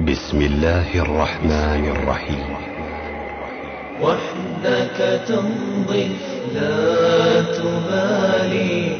[0.00, 2.56] بسم الله الرحمن الرحيم.
[4.00, 6.16] وحدك تمضي
[6.54, 8.96] لا تبالي.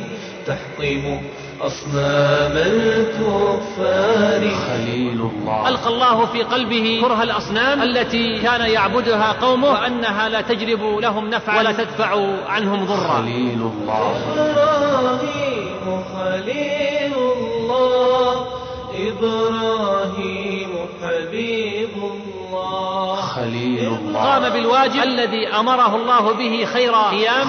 [0.46, 1.20] تحطم
[1.60, 4.50] أصنام الكفار.
[4.50, 5.68] خليل الله.
[5.68, 11.58] ألقى الله في قلبه كره الأصنام التي كان يعبدها قومه وأنها لا تجلب لهم نفعا
[11.58, 12.16] ولا تدفع
[12.48, 13.20] عنهم ضرا.
[13.20, 14.14] خليل الله.
[14.36, 18.59] إبراهيم خليل الله.
[19.08, 20.68] إبراهيم
[21.02, 23.16] حبيب الله.
[23.16, 24.20] خليل الله.
[24.20, 27.48] قام بالواجب الذي أمره الله به خير قيام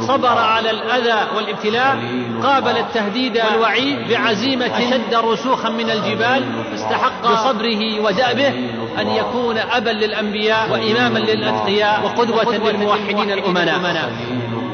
[0.00, 0.38] صبر.
[0.38, 1.98] على الأذى والابتلاء
[2.42, 2.76] قابل.
[2.76, 8.48] التهديد والوعيد بعزيمة أشد رسوخا من الجبال استحق بصبره ودأبه
[9.00, 14.10] أن يكون أبا للأنبياء وإماما للأتقياء وقدوة للموحدين الأمناء.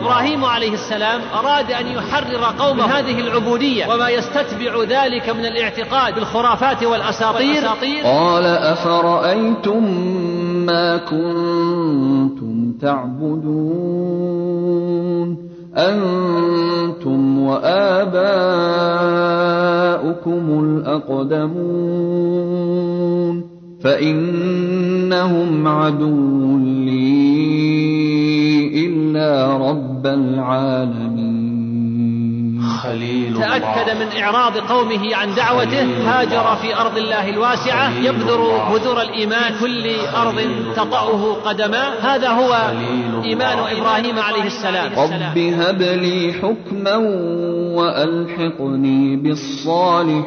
[0.07, 6.15] إبراهيم عليه السلام أراد أن يحرر قومه من هذه العبودية وما يستتبع ذلك من الاعتقاد
[6.15, 7.65] بالخرافات والأساطير.
[8.05, 9.85] قال أفرأيتم
[10.67, 13.57] ما كنتم تعبدون؟
[15.77, 18.05] أنتم وآباؤكم
[20.65, 21.57] الأقدمون.
[23.85, 27.16] فإنهم عدو لي.
[29.47, 31.47] رب العالمين.
[32.83, 33.59] خليل الله.
[33.59, 38.41] تأكد من إعراض قومه عن دعوته هاجر في أرض الله الواسعة يبذر
[38.73, 40.41] بذور الإيمان في كل أرض
[40.77, 42.71] تطأه قدماه هذا هو
[43.25, 44.93] إيمان إبراهيم عليه السلام.
[44.99, 46.97] رب هب لي حكما
[47.77, 50.27] وألحقني بالصالحين.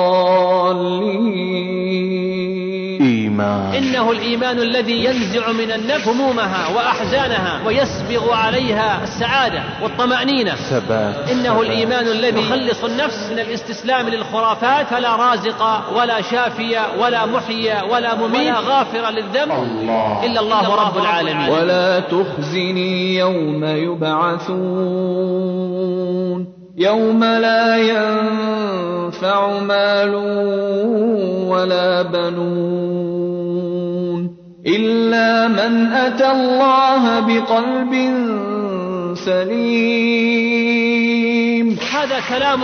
[4.41, 10.55] الإيمان الذي ينزع من النفس همومها وأحزانها ويسبغ عليها السعادة والطمأنينة.
[10.55, 11.29] ثبات.
[11.31, 14.87] إنه الإيمان الذي يخلص النفس من الاستسلام للخرافات.
[14.87, 20.25] فلا رازق ولا شافي ولا محيي ولا مميت ولا غافر للذنب الله.
[20.25, 21.49] إلا الله رب العالمين.
[21.49, 24.61] ولا تخزني يوم يبعثون.
[26.77, 30.15] يوم لا ينفع مال
[31.47, 33.10] ولا بنون.
[34.67, 37.93] إلا من أتى الله بقلب
[39.25, 40.61] سليم.
[41.93, 42.61] هذا كلام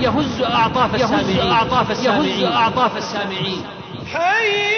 [0.00, 1.36] يهز أعطاف السامعين.
[1.36, 2.30] يهز أعطاف السامعين.
[2.30, 3.62] يهز أعطاف السامعين.
[4.12, 4.70] حي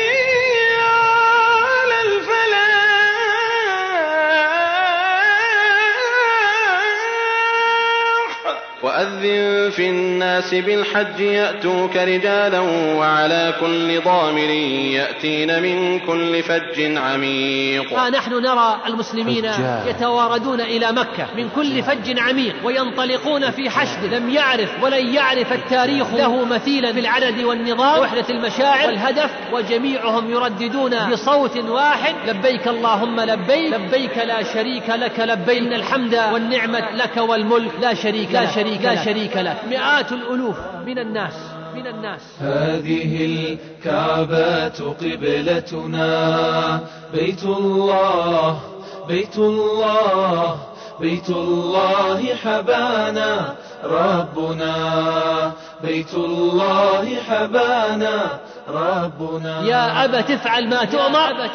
[8.82, 12.60] وأذن في الناس بالحج يأتوك رجالا
[12.98, 14.50] وعلى كل ضامر
[14.98, 17.92] يأتين من كل فج عميق.
[17.92, 19.44] ها نحن نرى المسلمين.
[19.86, 26.14] يتواردون إلى مكة من كل فج عميق وينطلقون في حشد لم يعرف ولن يعرف التاريخ
[26.14, 33.74] له مثيلا في العدد والنظام وحدة المشاعر والهدف وجميعهم يرددون بصوت واحد لبيك اللهم لبيك
[33.74, 39.04] لبيك لا شريك لك لبيك إن الحمد والنعمة لك والملك لا شريك لا شريك لا
[39.04, 39.56] شريك لك.
[39.70, 40.56] مئات الألوف.
[40.86, 41.34] من الناس.
[41.74, 42.20] من الناس.
[42.40, 46.80] هذه الكعبة قبلتنا.
[47.14, 48.60] بيت الله.
[49.08, 50.58] بيت الله.
[51.00, 53.54] بيت الله حبانا.
[53.84, 55.52] ربنا.
[55.84, 58.40] بيت الله حبانا.
[58.68, 59.62] ربنا.
[59.66, 61.48] يا أبا تفعل ما تؤمر.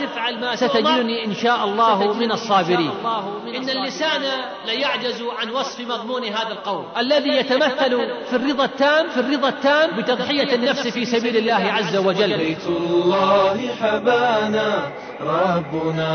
[0.55, 2.91] ستجدني إن شاء الله من الصابرين.
[3.55, 4.21] إن اللسان
[4.65, 6.85] ليعجز عن وصف مضمون هذا القول.
[6.97, 12.37] الذي يتمثل في الرضا التام في الرضا التام بتضحية النفس في سبيل الله عز وجل.
[12.37, 14.91] بيت الله حبانا
[15.21, 16.11] ربنا.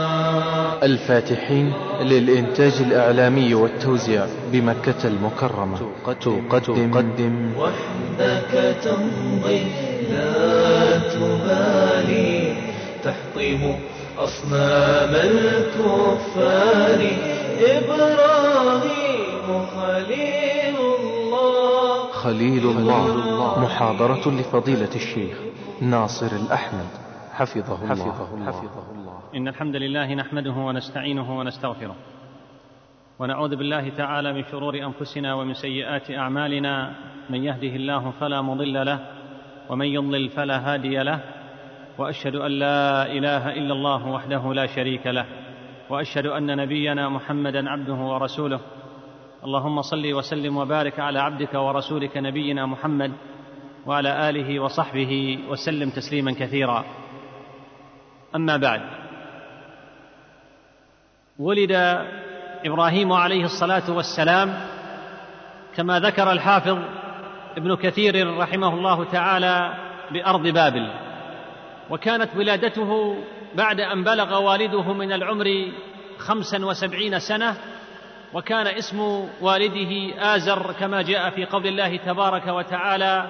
[0.83, 4.27] الفاتحين للإنتاج الإعلامي والتوزيع.
[4.53, 5.79] بمكة المكرمة.
[6.07, 7.53] تقدم.
[7.59, 9.63] وحدك تمضي
[10.11, 12.55] لا تبالي.
[13.05, 13.75] تحطم
[14.19, 17.01] أصنام الكفار.
[17.61, 19.47] إبراهيم
[19.77, 22.13] خليل الله.
[22.13, 23.59] خليل الله.
[23.59, 25.37] محاضرة لفضيلة الشيخ
[25.81, 26.89] ناصر الأحمد.
[27.33, 27.95] حفظه الله.
[27.95, 29.19] حفظه الله, حفظه الله.
[29.35, 31.95] إن الحمد لله نحمده ونستعينه ونستغفره.
[33.23, 36.93] ونعوذ بالله تعالى من شرور أنفسنا ومن سيئات أعمالنا.
[37.31, 38.99] من يهده الله فلا مضل له
[39.71, 41.21] ومن يضلل فلا هادي له
[41.99, 45.27] وأشهد أن لا إله إلا الله وحده لا شريك له
[45.91, 48.61] وأشهد أن نبينا محمدا عبده ورسوله.
[49.45, 53.13] اللهم صل وسلم وبارك على عبدك ورسولك نبينا محمد
[53.87, 56.85] وعلى آله وصحبه وسلم تسليما كثيرا.
[58.35, 58.83] أما بعد
[61.39, 61.73] ولد
[62.65, 64.61] إبراهيم عليه الصلاة والسلام
[65.77, 66.79] كما ذكر الحافظ
[67.57, 69.75] ابن كثير رحمه الله تعالى
[70.11, 70.91] بأرض بابل.
[71.91, 73.17] وكانت ولادته
[73.55, 75.73] بعد أن بلغ والده من العمر
[76.19, 77.57] خمسا وسبعين سنة
[78.35, 83.29] وكان اسم والده آزر كما جاء في قول الله تبارك وتعالى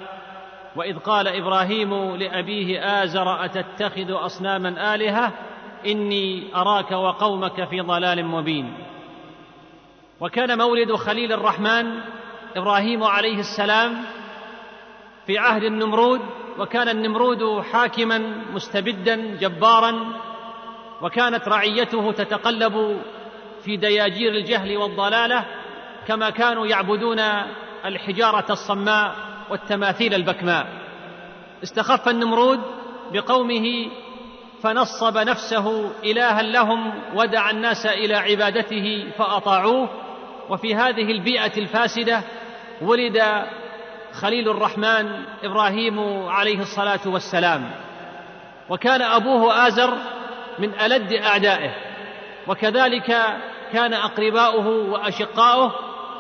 [0.77, 5.33] وإذ قال إبراهيم لأبيه آزر أتتخذ أصناما آلهة؟
[5.87, 8.73] إني أراك وقومك في ضلال مبين.
[10.23, 12.01] وكان مولد خليل الرحمن
[12.57, 14.05] إبراهيم عليه السلام
[15.27, 16.21] في عهد النمرود
[16.59, 18.19] وكان النمرود حاكما
[18.53, 20.21] مستبدا جبارا
[21.03, 23.01] وكانت رعيته تتقلب
[23.65, 25.45] في دياجير الجهل والضلالة
[26.09, 27.19] كما كانوا يعبدون
[27.85, 29.17] الحجارة الصماء
[29.51, 30.67] والتماثيل البكماء.
[31.63, 32.61] استخف النمرود
[33.13, 33.91] بقومه
[34.63, 39.89] فنصب نفسه إلها لهم ودعا الناس إلى عبادته فأطاعوه
[40.51, 42.23] وفي هذه البيئة الفاسدة
[42.83, 43.23] ولد
[44.13, 47.71] خليل الرحمن إبراهيم عليه الصلاة والسلام.
[48.69, 49.95] وكان أبوه آزر
[50.59, 51.71] من ألد أعدائه
[52.47, 53.17] وكذلك
[53.73, 55.73] كان أقرباؤه وأشقاؤه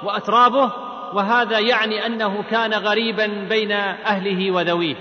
[0.02, 0.72] وأترابه
[1.12, 4.96] وهذا يعني أنه كان غريبا بين أهله وذويه.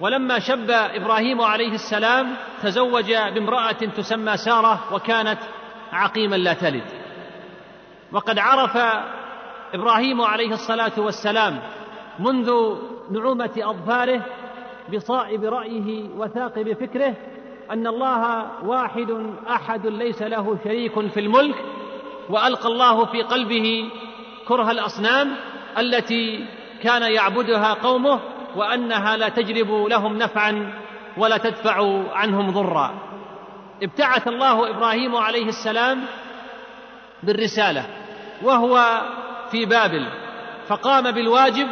[0.00, 5.38] ولما شب إبراهيم عليه السلام تزوج بامرأة تسمى سارة وكانت
[5.92, 7.01] عقيما لا تلد.
[8.12, 8.76] وقد عرف
[9.74, 11.62] إبراهيم عليه الصلاة والسلام
[12.18, 12.74] منذ
[13.10, 14.26] نعومة أظفاره
[14.92, 17.14] بصائب رأيه وثاقب فكره
[17.70, 21.54] أن الله واحد أحد ليس له شريك في الملك
[22.30, 23.90] وألقى الله في قلبه
[24.48, 25.36] كره الأصنام
[25.78, 26.46] التي
[26.82, 28.20] كان يعبدها قومه
[28.56, 30.72] وأنها لا تجلب لهم نفعا
[31.16, 32.94] ولا تدفع عنهم ضرا.
[33.82, 36.04] ابتعث الله إبراهيم عليه السلام
[37.22, 38.01] بالرسالة.
[38.42, 39.02] وهو
[39.50, 40.06] في بابل
[40.68, 41.68] فقام بالواجب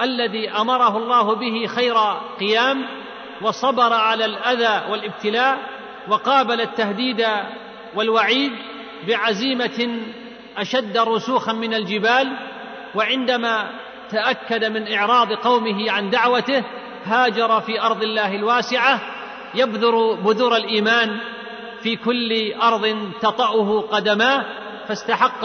[0.00, 1.94] الذي أمره الله به خير
[2.40, 2.84] قيام
[3.42, 5.58] وصبر على الأذى والابتلاء
[6.08, 7.26] وقابل التهديد
[7.94, 8.52] والوعيد
[9.08, 10.00] بعزيمة
[10.56, 12.36] أشد رسوخا من الجبال
[12.94, 13.70] وعندما
[14.10, 16.64] تأكد من إعراض قومه عن دعوته
[17.04, 19.00] هاجر في أرض الله الواسعة
[19.54, 21.18] يبذر بذور الإيمان
[21.82, 24.44] في كل أرض تطأه قدماه
[24.88, 25.44] فاستحق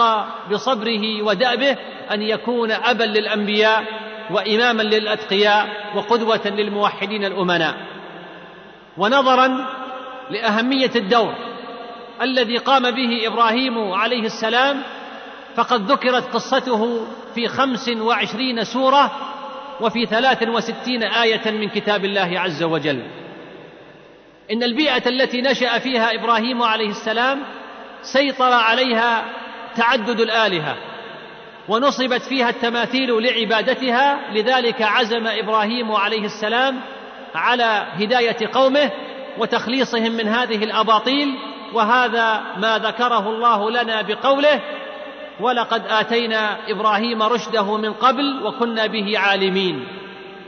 [0.52, 1.78] بصبره ودأبه
[2.12, 3.84] أن يكون أبا للأنبياء
[4.32, 7.76] وإماما للأتقياء وقدوة للموحدين الأمناء.
[8.98, 9.66] ونظرا
[10.30, 11.36] لأهمية الدور
[12.22, 14.82] الذي قام به إبراهيم عليه السلام
[15.56, 19.12] فقد ذكرت قصته في خمس وعشرين سورة
[19.82, 23.04] وفي ثلاث وستين آية من كتاب الله عز وجل.
[24.52, 27.44] إن البيئة التي نشأ فيها إبراهيم عليه السلام
[28.14, 29.26] سيطر عليها
[29.76, 30.76] تعدد الآلهة
[31.68, 36.80] ونصبت فيها التماثيل لعبادتها لذلك عزم إبراهيم عليه السلام
[37.36, 38.92] على هداية قومه
[39.38, 41.28] وتخليصهم من هذه الأباطيل
[41.74, 44.62] وهذا ما ذكره الله لنا بقوله
[45.40, 49.88] ولقد آتينا إبراهيم رشده من قبل وكنا به عالمين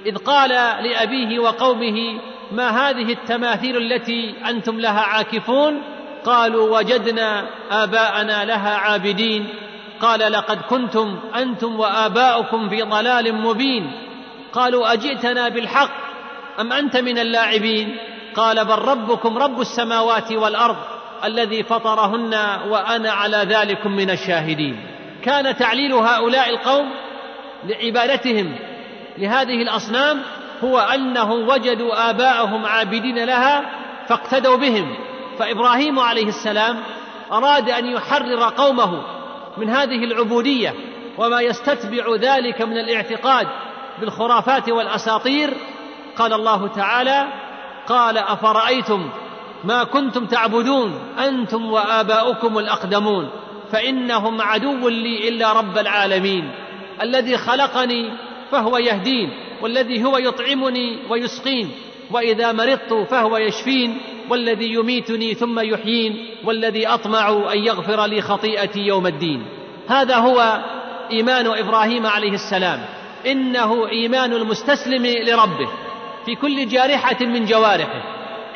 [0.06, 0.50] إذ قال
[0.84, 2.20] لأبيه وقومه
[2.52, 5.82] ما هذه التماثيل التي أنتم لها عاكفون؟
[6.26, 9.48] قالوا وجدنا آباءنا لها عابدين.
[10.02, 13.92] قال لقد كنتم أنتم وآباؤكم في ضلال مبين.
[14.54, 15.92] قالوا أجئتنا بالحق
[16.60, 17.98] أم أنت من اللاعبين؟
[18.36, 20.78] قال بل ربكم رب السماوات والأرض
[21.24, 22.34] الذي فطرهن
[22.70, 24.80] وأنا على ذلك من الشاهدين.
[25.24, 26.90] كان تعليل هؤلاء القوم
[27.66, 28.56] لعبادتهم
[29.18, 30.22] لهذه الأصنام
[30.64, 33.66] هو أنهم وجدوا آباءهم عابدين لها
[34.08, 35.09] فاقتدوا بهم.
[35.40, 36.84] فإبراهيم عليه السلام
[37.32, 39.02] أراد أن يحرر قومه
[39.58, 40.74] من هذه العبودية
[41.18, 43.48] وما يستتبع ذلك من الاعتقاد
[44.00, 45.54] بالخرافات والأساطير.
[46.18, 47.28] قال الله تعالى
[47.88, 49.10] قال أفرأيتم
[49.64, 53.30] ما كنتم تعبدون؟ أنتم وآباؤكم الأقدمون.
[53.72, 56.52] فإنهم عدو لي إلا رب العالمين.
[57.02, 58.12] الذي خلقني
[58.52, 59.30] فهو يهدين
[59.62, 61.72] والذي هو يطعمني ويسقين.
[62.12, 63.98] وإذا مرضت فهو يشفين
[64.30, 69.46] والذي يميتني ثم يحيين والذي أطمع أن يغفر لي خطيئتي يوم الدين.
[69.88, 70.60] هذا هو
[71.12, 72.86] إيمان إبراهيم عليه السلام.
[73.26, 75.70] إنه إيمان المستسلم لربه
[76.26, 78.02] في كل جارحة من جوارحه.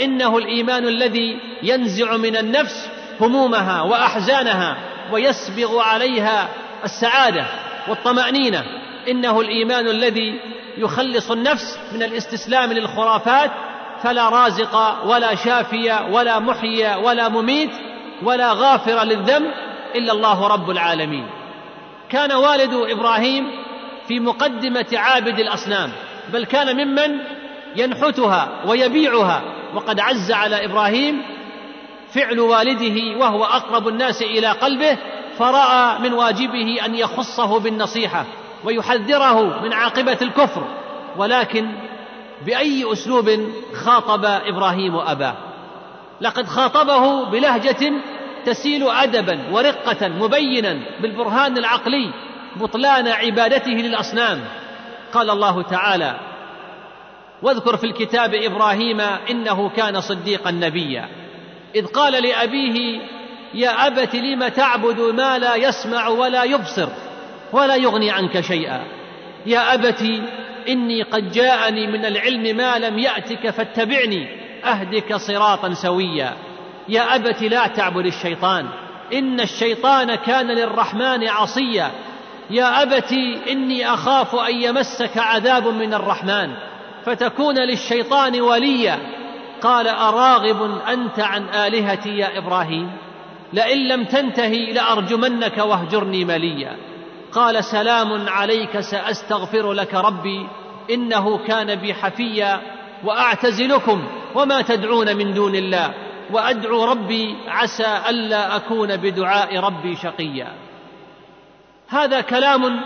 [0.01, 2.89] إنه الإيمان الذي ينزع من النفس
[3.21, 4.77] همومها وأحزانها
[5.11, 6.49] ويسبغ عليها
[6.83, 7.45] السعادة
[7.87, 8.63] والطمأنينة.
[9.07, 10.39] إنه الإيمان الذي
[10.77, 13.51] يخلص النفس من الاستسلام للخرافات
[14.03, 17.71] فلا رازق ولا شافي ولا محيي ولا مميت
[18.23, 19.51] ولا غافر للذنب
[19.95, 21.27] إلا الله رب العالمين.
[22.09, 23.51] كان والد إبراهيم
[24.07, 25.91] في مقدمة عابد الأصنام
[26.33, 27.19] بل كان ممن
[27.75, 29.41] ينحتها ويبيعها
[29.75, 31.21] وقد عز على إبراهيم
[32.13, 34.97] فعل والده وهو أقرب الناس إلى قلبه
[35.37, 38.25] فرأى من واجبه أن يخصه بالنصيحة.
[38.63, 40.67] ويحذره من عاقبة الكفر
[41.17, 41.67] ولكن
[42.45, 43.29] بأي أسلوب
[43.73, 45.35] خاطب إبراهيم أباه؟
[46.21, 47.91] لقد خاطبه بلهجة
[48.45, 52.13] تسيل ادبا ورقة مبينا بالبرهان العقلي
[52.55, 54.41] بطلان عبادته للأصنام.
[55.13, 56.15] قال الله تعالى
[57.41, 61.09] واذكر في الكتاب إبراهيم إنه كان صديقا نبيا.
[61.75, 63.01] إذ قال لأبيه
[63.53, 66.87] يا أبت لم تعبد ما لا يسمع ولا يبصر؟
[67.53, 68.83] ولا يغني عنك شيئا.
[69.45, 70.03] يا ابت
[70.69, 74.27] إني قد جاءني من العلم ما لم يأتك فاتبعني
[74.65, 76.33] أهدك صراطا سويا.
[76.89, 78.65] يا ابت لا تعبد الشيطان.
[79.13, 81.91] إن الشيطان كان للرحمن عصيا.
[82.49, 83.13] يا ابت
[83.49, 86.53] إني أخاف أن يمسك عذاب من الرحمن
[87.05, 88.99] فتكون للشيطان وليا.
[89.61, 92.91] قال أراغب أنت عن آلهتي يا إبراهيم؟
[93.53, 96.77] لئن لم تنتهي لأرجمنك واهجرني مليا.
[97.35, 100.47] قال سلام عليك سأستغفر لك ربي
[100.89, 102.61] إنه كان بي حفيا
[103.03, 105.93] وأعتزلكم وما تدعون من دون الله
[106.31, 110.53] وأدعو ربي عسى ألا أكون بدعاء ربي شقيا.
[111.89, 112.81] هذا كلام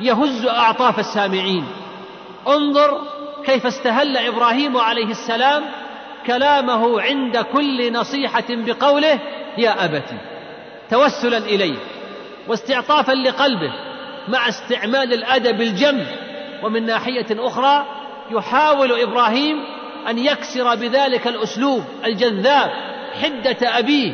[0.00, 1.64] يهز أعطاف السامعين.
[2.48, 3.00] انظر
[3.44, 5.64] كيف استهل إبراهيم عليه السلام
[6.26, 9.20] كلامه عند كل نصيحة بقوله
[9.58, 10.08] يا ابت
[10.90, 11.97] توسلا إليه.
[12.48, 13.72] واستعطافا لقلبه
[14.28, 16.06] مع استعمال الأدب الجم.
[16.62, 17.86] ومن ناحية أخرى
[18.30, 19.64] يحاول إبراهيم
[20.08, 22.70] أن يكسر بذلك الأسلوب الجذاب
[23.22, 24.12] حدة أبيه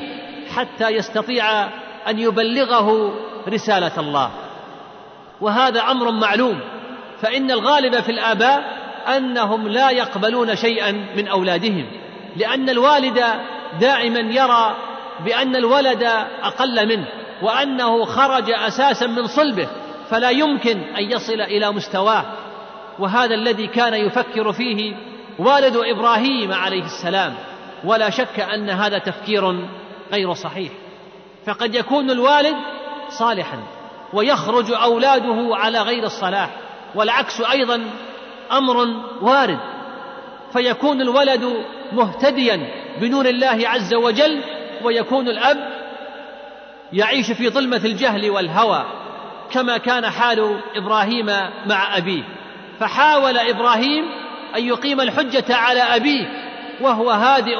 [0.54, 1.64] حتى يستطيع
[2.08, 3.14] أن يبلغه
[3.48, 4.30] رسالة الله.
[5.40, 6.60] وهذا أمر معلوم
[7.22, 8.64] فإن الغالب في الآباء
[9.16, 11.86] أنهم لا يقبلون شيئا من أولادهم
[12.36, 13.24] لأن الوالد
[13.80, 14.76] دائما يرى
[15.24, 16.02] بأن الولد
[16.42, 17.06] أقل منه.
[17.42, 19.68] وأنه خرج أساسا من صلبه
[20.10, 22.24] فلا يمكن أن يصل إلى مستواه.
[22.98, 24.96] وهذا الذي كان يفكر فيه
[25.38, 27.34] والد إبراهيم عليه السلام.
[27.84, 29.66] ولا شك أن هذا تفكير
[30.12, 30.72] غير صحيح.
[31.46, 32.56] فقد يكون الوالد
[33.08, 33.58] صالحا
[34.12, 36.50] ويخرج أولاده على غير الصلاح.
[36.94, 37.84] والعكس أيضا
[38.52, 38.76] أمر
[39.22, 39.58] وارد.
[40.52, 42.68] فيكون الولد مهتديا
[43.00, 44.40] بنور الله عز وجل
[44.82, 45.83] ويكون الأب
[46.94, 48.84] يعيش في ظلمة الجهل والهوى
[49.50, 51.26] كما كان حال إبراهيم
[51.66, 52.22] مع أبيه.
[52.80, 54.04] فحاول إبراهيم
[54.56, 56.28] أن يقيم الحجة على أبيه
[56.80, 57.56] وهو هادئ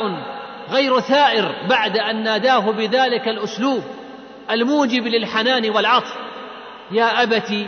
[0.70, 3.82] غير ثائر بعد أن ناداه بذلك الأسلوب
[4.50, 6.14] الموجب للحنان والعطف.
[6.92, 7.66] يا ابت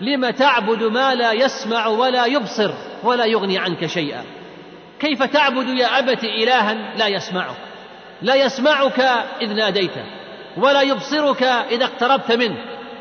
[0.00, 2.70] لم تعبد ما لا يسمع ولا يبصر
[3.02, 4.24] ولا يغني عنك شيئا؟
[5.00, 7.56] كيف تعبد يا ابت الها لا يسمعك؟
[8.22, 9.00] لا يسمعك
[9.40, 10.04] إذ ناديته.
[10.56, 12.56] ولا يبصرك إذا اقتربت منه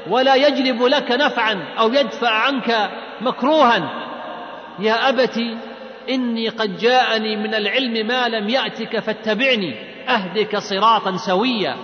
[0.10, 2.90] ولا يجلب لك نفعا أو يدفع عنك
[3.22, 4.06] مكروها.
[4.80, 5.40] يا ابت
[6.10, 9.76] إني قد جاءني من العلم ما لم يأتك فاتبعني
[10.10, 11.76] أهدك صراطا سويا.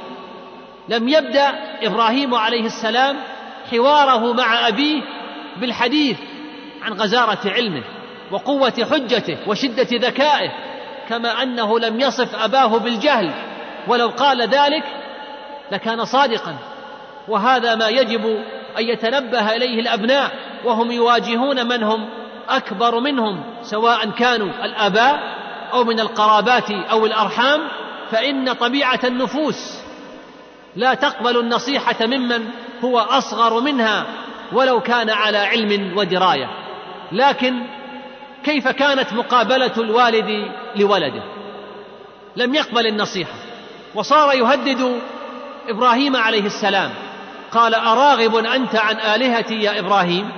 [0.90, 1.50] لم يبدأ
[1.82, 3.18] إبراهيم عليه السلام
[3.72, 5.02] حواره مع أبيه
[5.58, 6.18] بالحديث
[6.82, 7.84] عن غزارة علمه
[8.32, 10.52] وقوة حجته وشدة ذكائه
[11.10, 13.32] كما أنه لم يصف أباه بالجهل.
[13.88, 14.84] ولو قال ذلك
[15.72, 16.56] لكان صادقا.
[17.28, 18.26] وهذا ما يجب
[18.78, 20.32] أن يتنبه إليه الأبناء
[20.66, 22.10] وهم يواجهون من هم
[22.50, 25.20] أكبر منهم سواء كانوا الآباء
[25.74, 27.62] أو من القرابات أو الأرحام.
[28.12, 29.78] فإن طبيعة النفوس
[30.76, 32.46] لا تقبل النصيحة ممن
[32.84, 34.06] هو أصغر منها
[34.54, 36.48] ولو كان على علم ودراية.
[37.12, 37.64] لكن
[38.44, 41.24] كيف كانت مقابلة الوالد لولده؟
[42.36, 43.34] لم يقبل النصيحة.
[43.96, 45.02] وصار يهدد
[45.70, 46.90] إبراهيم عليه السلام.
[47.52, 50.30] قال أراغب أنت عن آلهتي يا إبراهيم؟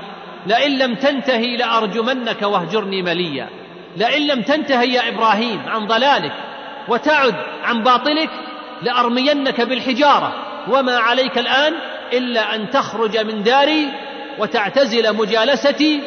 [0.47, 3.49] لئن لم تنتهي لأرجمنك واهجرني مليا.
[3.97, 6.33] لئن لم تنتهي يا إبراهيم عن ضلالك
[6.87, 8.29] وتعد عن باطلك
[8.81, 10.33] لأرمينك بالحجارة.
[10.69, 11.73] وما عليك الآن
[12.13, 13.87] إلا أن تخرج من داري
[14.39, 16.01] وتعتزل مجالستي.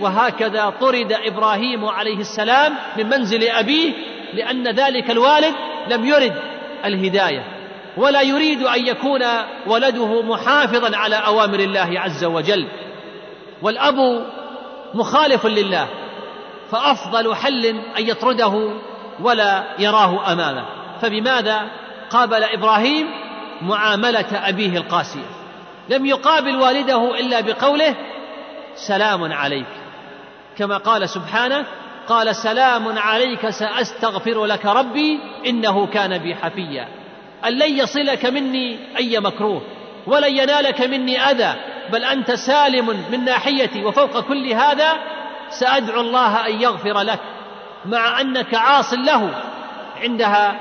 [0.00, 3.92] وهكذا طرد إبراهيم عليه السلام من منزل أبيه
[4.34, 5.54] لأن ذلك الوالد
[5.90, 6.34] لم يرد
[6.84, 7.61] الهداية.
[7.96, 9.22] ولا يريد أن يكون
[9.66, 12.68] ولده محافظا على أوامر الله عز وجل.
[13.62, 14.26] والأب
[14.94, 15.88] مخالف لله
[16.70, 18.70] فأفضل حل أن يطرده
[19.20, 20.64] ولا يراه أمامه.
[21.00, 21.62] فبماذا
[22.10, 23.06] قابل إبراهيم
[23.62, 25.42] معاملة أبيه القاسية؟
[25.88, 27.94] لم يقابل والده إلا بقوله
[28.74, 29.66] سلام عليك
[30.58, 31.66] كما قال سبحانه
[32.08, 36.88] قال سلام عليك سأستغفر لك ربي إنه كان بي حفيا
[37.44, 39.62] أن لن يصلك مني أي مكروه
[40.06, 41.54] ولن ينالك مني أذى
[41.92, 44.92] بل أنت سالم من ناحيتي وفوق كل هذا
[45.50, 47.20] سأدعو الله أن يغفر لك
[47.86, 49.34] مع أنك عاص له.
[50.02, 50.56] عندها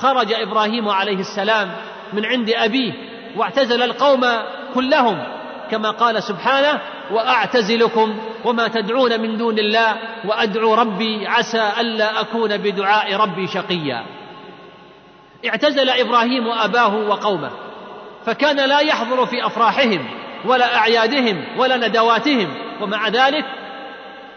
[0.00, 1.72] خرج إبراهيم عليه السلام
[2.12, 2.92] من عند أبيه
[3.36, 4.26] واعتزل القوم
[4.74, 5.24] كلهم
[5.70, 13.16] كما قال سبحانه وأعتزلكم وما تدعون من دون الله وأدعو ربي عسى ألا أكون بدعاء
[13.16, 14.04] ربي شقيا.
[15.46, 17.50] اعتزل إبراهيم أباه وقومه
[18.26, 20.08] فكان لا يحضر في أفراحهم
[20.44, 23.44] ولا أعيادهم ولا ندواتهم ومع ذلك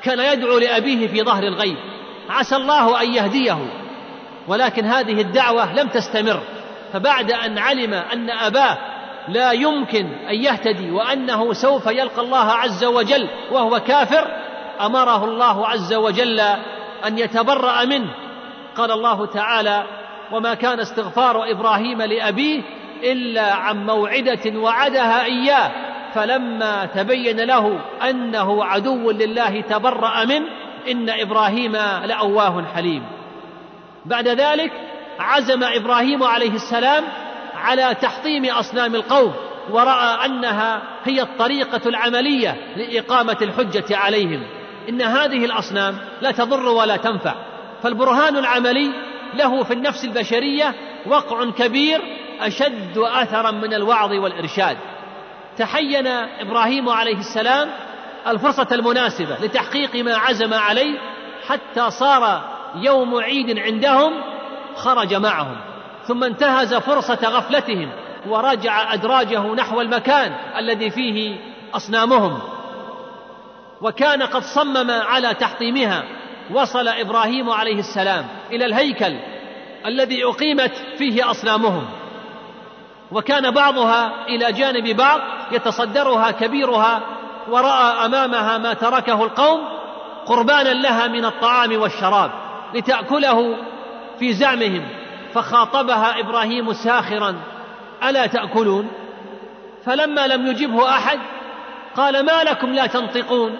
[0.04, 1.78] كان يدعو لأبيه في ظهر الغيب.
[2.30, 3.58] عسى الله أن يهديه
[4.48, 6.40] ولكن هذه الدعوة لم تستمر.
[6.94, 8.78] فبعد أن علم أن أباه
[9.28, 14.28] لا يمكن أن يهتدي وأنه سوف يلقى الله عز وجل وهو كافر
[14.82, 16.40] أمره الله عز وجل
[17.06, 18.10] أن يتبرأ منه.
[18.76, 19.84] قال الله تعالى
[20.32, 22.62] وما كان استغفار إبراهيم لأبيه
[23.04, 25.72] إلا عن موعدة وعدها إياه.
[26.14, 27.80] فلما تبين له
[28.10, 30.48] أنه عدو لله تبرأ منه
[30.92, 31.72] إن إبراهيم
[32.06, 33.04] لأواه حليم.
[34.06, 34.72] بعد ذلك
[35.20, 37.04] عزم إبراهيم عليه السلام
[37.56, 39.34] على تحطيم أصنام القوم
[39.72, 44.44] ورأى أنها هي الطريقة العملية لإقامة الحجة عليهم.
[44.90, 47.34] إن هذه الأصنام لا تضر ولا تنفع.
[47.84, 48.92] فالبرهان العملي
[49.34, 52.02] له في النفس البشرية وقع كبير
[52.40, 54.78] أشد أثرا من الوعظ والإرشاد.
[55.58, 56.08] تحين
[56.40, 57.70] إبراهيم عليه السلام
[58.28, 61.00] الفرصة المناسبة لتحقيق ما عزم عليه
[61.48, 62.42] حتى صار
[62.76, 64.14] يوم عيد عندهم
[64.76, 65.56] خرج معهم
[66.08, 67.92] ثم انتهز فرصة غفلتهم
[68.28, 71.38] ورجع أدراجه نحو المكان الذي فيه
[71.74, 72.40] أصنامهم.
[73.82, 76.04] وكان قد صمم على تحطيمها
[76.54, 79.18] وصل إبراهيم عليه السلام إلى الهيكل
[79.86, 81.86] الذي أقيمت فيه أصنامهم.
[83.12, 85.20] وكان بعضها إلى جانب بعض
[85.52, 87.02] يتصدرها كبيرها
[87.50, 89.62] ورأى أمامها ما تركه القوم
[90.26, 92.32] قربانا لها من الطعام والشراب
[92.74, 93.58] لتأكله
[94.20, 94.88] في زعمهم
[95.34, 97.36] فخاطبها إبراهيم ساخرا
[98.04, 98.88] ألا تأكلون؟
[99.86, 101.20] فلما لم يجبه أحد
[101.96, 103.58] قال ما لكم لا تنطقون؟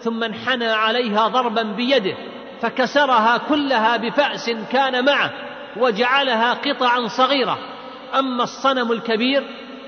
[0.00, 2.14] ثم انحنى عليها ضربا بيده
[2.60, 5.30] فكسرها كلها بفأس كان معه
[5.76, 7.58] وجعلها قطعا صغيرة.
[8.18, 9.44] أما الصنم الكبير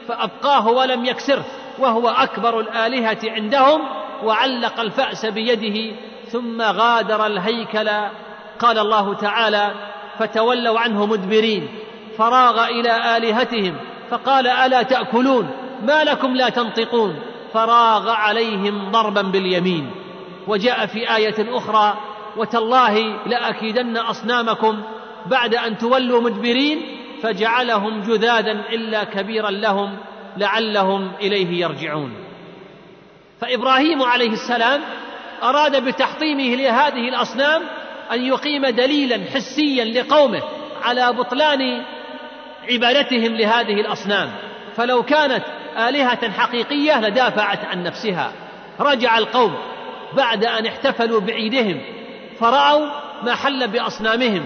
[0.09, 1.45] فأبقاه ولم يكسره
[1.79, 3.81] وهو أكبر الآلهة عندهم
[4.25, 5.97] وعلق الفأس بيده
[6.33, 7.89] ثم غادر الهيكل.
[8.59, 9.71] قال الله تعالى
[10.19, 11.69] فتولوا عنه مدبرين
[12.19, 13.77] فراغ إلى آلهتهم
[14.11, 15.51] فقال ألا تأكلون؟
[15.83, 17.17] ما لكم لا تنطقون؟
[17.55, 19.91] فراغ عليهم ضربا باليمين.
[20.47, 21.99] وجاء في آية أخرى
[22.37, 24.83] وتالله لأكيدن أصنامكم
[25.27, 26.81] بعد أن تولوا مدبرين
[27.23, 29.97] فجعلهم جذاذا إلا كبيرا لهم
[30.37, 32.13] لعلهم إليه يرجعون.
[33.41, 34.81] فإبراهيم عليه السلام
[35.43, 37.63] أراد بتحطيمه لهذه الأصنام
[38.13, 40.43] أن يقيم دليلا حسيا لقومه
[40.83, 41.83] على بطلان
[42.71, 44.31] عبادتهم لهذه الأصنام.
[44.77, 45.45] فلو كانت
[45.77, 48.33] آلهة حقيقية لدافعت عن نفسها.
[48.81, 49.55] رجع القوم
[50.13, 51.81] بعد أن احتفلوا بعيدهم
[52.39, 52.87] فرأوا
[53.23, 54.45] ما حل بأصنامهم.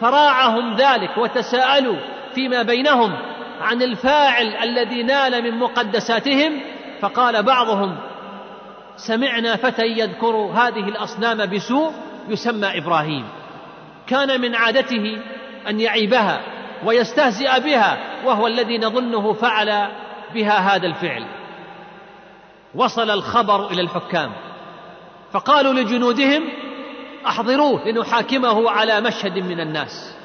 [0.00, 1.96] فراعهم ذلك وتساءلوا
[2.34, 3.12] فيما بينهم
[3.60, 6.60] عن الفاعل الذي نال من مقدساتهم.
[7.00, 7.96] فقال بعضهم
[8.96, 11.92] سمعنا فتى يذكر هذه الأصنام بسوء
[12.28, 13.28] يسمى إبراهيم.
[14.06, 15.18] كان من عادته
[15.68, 16.40] أن يعيبها
[16.84, 19.88] ويستهزئ بها وهو الذي نظنه فعل
[20.36, 21.26] بها هذا الفعل.
[22.74, 24.32] وصل الخبر إلى الحكام.
[25.32, 26.42] فقالوا لجنودهم
[27.26, 30.16] أحضروه لنحاكمه على مشهد من الناس.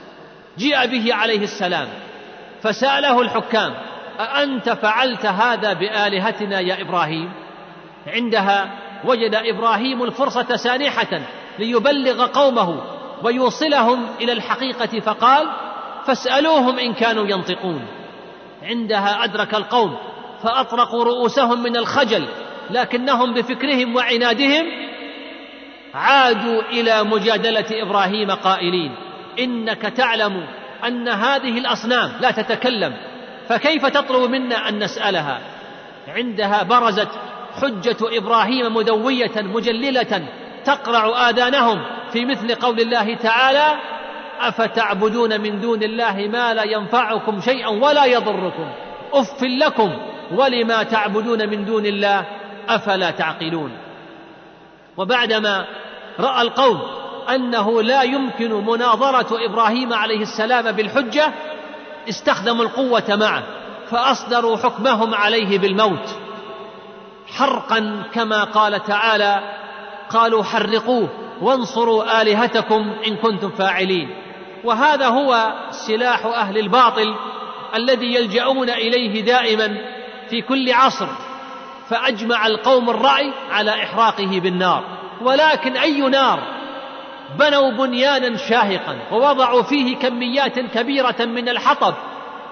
[0.57, 1.87] جيء به عليه السلام
[2.61, 3.73] فسأله الحكام
[4.19, 7.31] أأنت فعلت هذا بآلهتنا يا إبراهيم؟
[8.07, 8.71] عندها
[9.05, 11.21] وجد إبراهيم الفرصة سانحة
[11.59, 12.81] ليبلغ قومه
[13.23, 15.47] ويوصلهم إلى الحقيقة فقال
[16.05, 17.87] فاسألوهم إن كانوا ينطقون.
[18.63, 19.97] عندها أدرك القوم
[20.43, 22.27] فأطرقوا رؤوسهم من الخجل
[22.69, 24.65] لكنهم بفكرهم وعنادهم
[25.93, 28.95] عادوا إلى مجادلة إبراهيم قائلين
[29.39, 30.45] إنك تعلم
[30.87, 32.93] أن هذه الأصنام لا تتكلم
[33.49, 35.41] فكيف تطلب منا أن نسألها؟
[36.07, 37.09] عندها برزت
[37.61, 40.27] حجة إبراهيم مدوية مجللة
[40.65, 41.81] تقرع آذانهم
[42.13, 43.75] في مثل قول الله تعالى
[44.47, 48.71] أفتعبدون من دون الله ما لا ينفعكم شيئا ولا يضركم.
[49.13, 49.91] أف لكم
[50.31, 52.25] ولما تعبدون من دون الله
[52.69, 53.71] أفلا تعقلون.
[54.97, 55.65] وبعدما
[56.19, 56.81] رأى القوم
[57.29, 61.33] أنه لا يمكن مناظرة إبراهيم عليه السلام بالحجة
[62.09, 63.43] استخدموا القوة معه
[63.89, 66.09] فأصدروا حكمهم عليه بالموت.
[67.27, 69.39] حرقا كما قال تعالى
[70.09, 71.09] قالوا حرقوه
[71.41, 74.09] وانصروا آلهتكم إن كنتم فاعلين.
[74.63, 77.15] وهذا هو سلاح أهل الباطل
[77.75, 79.77] الذي يلجؤون إليه دائما
[80.29, 81.07] في كل عصر
[81.89, 84.83] فأجمع القوم الرأي على إحراقه بالنار.
[85.21, 86.39] ولكن أي نار؟
[87.39, 91.93] بنوا بنيانا شاهقا ووضعوا فيه كميات كبيرة من الحطب.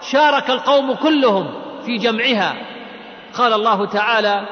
[0.02, 1.48] شارك القوم كلهم
[1.86, 2.56] في جمعها.
[3.38, 4.46] قال الله تعالى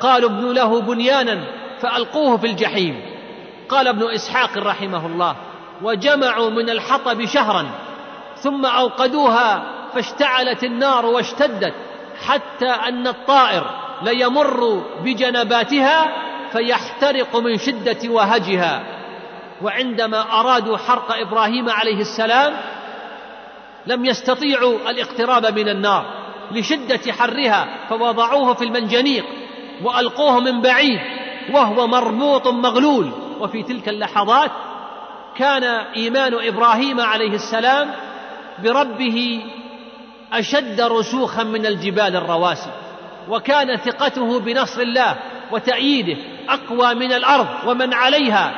[0.00, 1.44] قالوا ابنوا له بنيانا
[1.80, 3.02] فألقوه في الجحيم.
[3.68, 5.36] قال ابن إسحاق رحمه الله
[5.82, 7.66] وجمعوا من الحطب شهرا
[8.36, 9.62] ثم أوقدوها
[9.94, 11.74] فاشتعلت النار واشتدت
[12.26, 13.70] حتى أن الطائر
[14.02, 16.12] ليمر بجنباتها
[16.52, 18.82] فيحترق من شدة وهجها.
[19.62, 22.56] وعندما أرادوا حرق إبراهيم عليه السلام
[23.86, 26.04] لم يستطيعوا الاقتراب من النار
[26.50, 29.24] لشدة حرها فوضعوه في المنجنيق
[29.82, 31.00] وألقوه من بعيد
[31.52, 33.10] وهو مربوط مغلول.
[33.40, 34.50] وفي تلك اللحظات
[35.36, 35.64] كان
[35.96, 37.90] إيمان إبراهيم عليه السلام
[38.62, 39.42] بربه
[40.32, 42.70] أشد رسوخا من الجبال الرواسي
[43.28, 45.16] وكان ثقته بنصر الله
[45.50, 46.16] وتأييده
[46.48, 48.54] أقوى من الأرض ومن عليها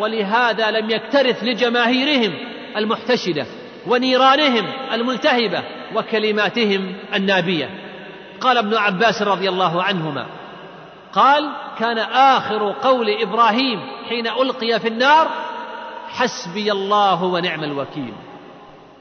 [0.00, 2.34] ولهذا لم يكترث لجماهيرهم
[2.76, 3.46] المحتشدة
[3.86, 5.62] ونيرانهم الملتهبة
[5.94, 7.70] وكلماتهم النابية.
[8.40, 10.26] قال ابن عباس رضي الله عنهما
[11.12, 15.28] قال كان آخر قول إبراهيم حين ألقي في النار
[16.12, 18.12] حسبي الله ونعم الوكيل.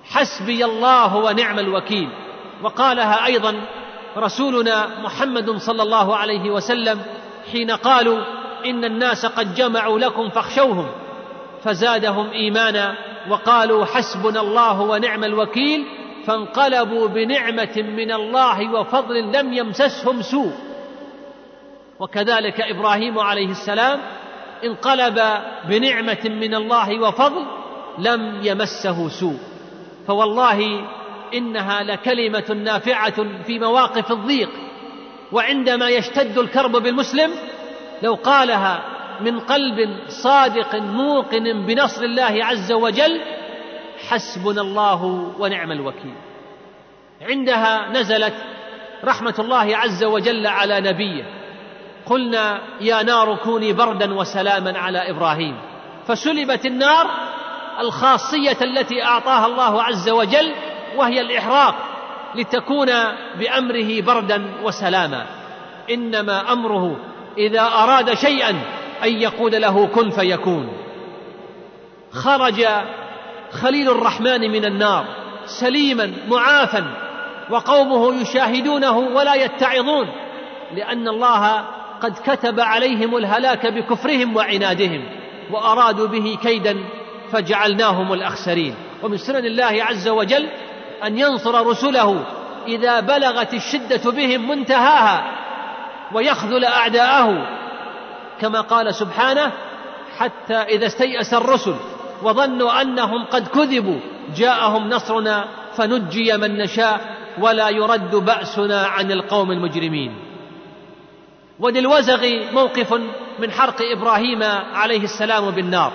[0.03, 2.09] حسبي الله ونعم الوكيل.
[2.63, 3.61] وقالها أيضا
[4.17, 7.01] رسولنا محمد صلى الله عليه وسلم
[7.51, 8.19] حين قالوا
[8.65, 10.87] إن الناس قد جمعوا لكم فاخشوهم.
[11.63, 12.95] فزادهم إيمانا
[13.29, 15.85] وقالوا حسبنا الله ونعم الوكيل
[16.25, 20.53] فانقلبوا بنعمة من الله وفضل لم يمسسهم سوء.
[21.99, 23.99] وكذلك إبراهيم عليه السلام
[24.63, 25.21] انقلب
[25.69, 27.45] بنعمة من الله وفضل
[27.97, 29.39] لم يمسه سوء.
[30.07, 30.87] فوالله
[31.33, 34.49] إنها لكلمة نافعة في مواقف الضيق.
[35.31, 37.31] وعندما يشتد الكرب بالمسلم
[38.03, 38.83] لو قالها
[39.21, 43.21] من قلب صادق موقن بنصر الله عز وجل
[44.07, 45.03] حسبنا الله
[45.39, 46.15] ونعم الوكيل.
[47.21, 48.33] عندها نزلت
[49.03, 51.38] رحمة الله عز وجل على نبيه.
[52.05, 55.55] قلنا يا نار كوني بردا وسلاما على إبراهيم.
[56.07, 57.07] فسلبت النار
[57.79, 60.53] الخاصية التي أعطاها الله عز وجل
[60.95, 61.75] وهي الإحراق
[62.35, 62.87] لتكون
[63.39, 65.25] بأمره بردا وسلاما.
[65.89, 66.95] إنما أمره
[67.37, 68.49] إذا أراد شيئا
[69.03, 70.69] أن يقول له كن فيكون.
[72.11, 72.65] خرج
[73.51, 75.05] خليل الرحمن من النار
[75.45, 76.85] سليما معافا
[77.49, 80.07] وقومه يشاهدونه ولا يتعظون
[80.75, 81.65] لأن الله
[82.01, 85.09] قد كتب عليهم الهلاك بكفرهم وعنادهم
[85.51, 86.77] وأرادوا به كيدا
[87.31, 88.75] فجعلناهم الأخسرين.
[89.03, 90.47] ومن سنن الله عز وجل
[91.03, 92.25] أن ينصر رسله
[92.67, 95.39] إذا بلغت الشدة بهم منتهاها
[96.13, 97.47] ويخذل أعداءه
[98.41, 99.51] كما قال سبحانه
[100.17, 101.75] حتى إذا استيأس الرسل
[102.23, 103.99] وظنوا أنهم قد كذبوا
[104.35, 106.99] جاءهم نصرنا فنجي من نشاء
[107.39, 110.28] ولا يرد بأسنا عن القوم المجرمين.
[111.59, 112.93] وللوزغ موقف
[113.39, 114.43] من حرق إبراهيم
[114.73, 115.91] عليه السلام بالنار.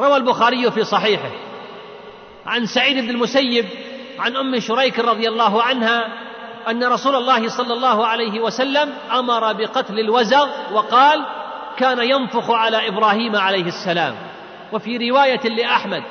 [0.00, 1.30] روى البخاري في صحيحه.
[2.46, 3.66] عن سعيد بن المسيب
[4.18, 6.08] عن أم شريك رضي الله عنها
[6.68, 11.26] أن رسول الله صلى الله عليه وسلم أمر بقتل الوزغ وقال
[11.76, 14.14] كان ينفخ على إبراهيم عليه السلام
[14.72, 16.02] وفي رواية لأحمد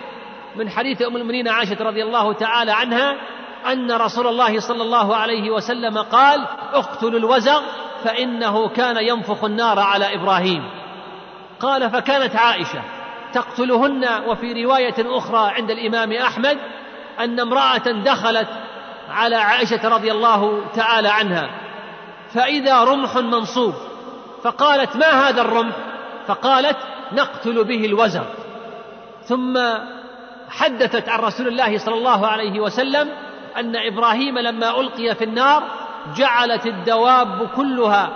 [0.56, 3.16] من حديث أم المؤمنين عائشة رضي الله تعالى عنها
[3.72, 7.62] أن رسول الله صلى الله عليه وسلم قال اقتلوا الوزغ
[8.04, 10.70] فإنه كان ينفخ النار على إبراهيم.
[11.60, 12.82] قال فكانت عائشة
[13.34, 16.58] تقتلهن وفي رواية أخرى عند الإمام أحمد
[17.20, 18.48] أن امرأة دخلت
[19.10, 21.50] على عائشة رضي الله تعالى عنها.
[22.34, 23.74] فإذا رمح منصوب
[24.44, 25.76] فقالت ما هذا الرمح؟
[26.28, 26.78] فقالت
[27.12, 28.26] نقتل به الوزر.
[29.24, 29.60] ثم
[30.50, 33.10] حدثت عن رسول الله صلى الله عليه وسلم
[33.58, 35.64] أن إبراهيم لما ألقي في النار
[36.16, 38.10] جعلت الدواب كلها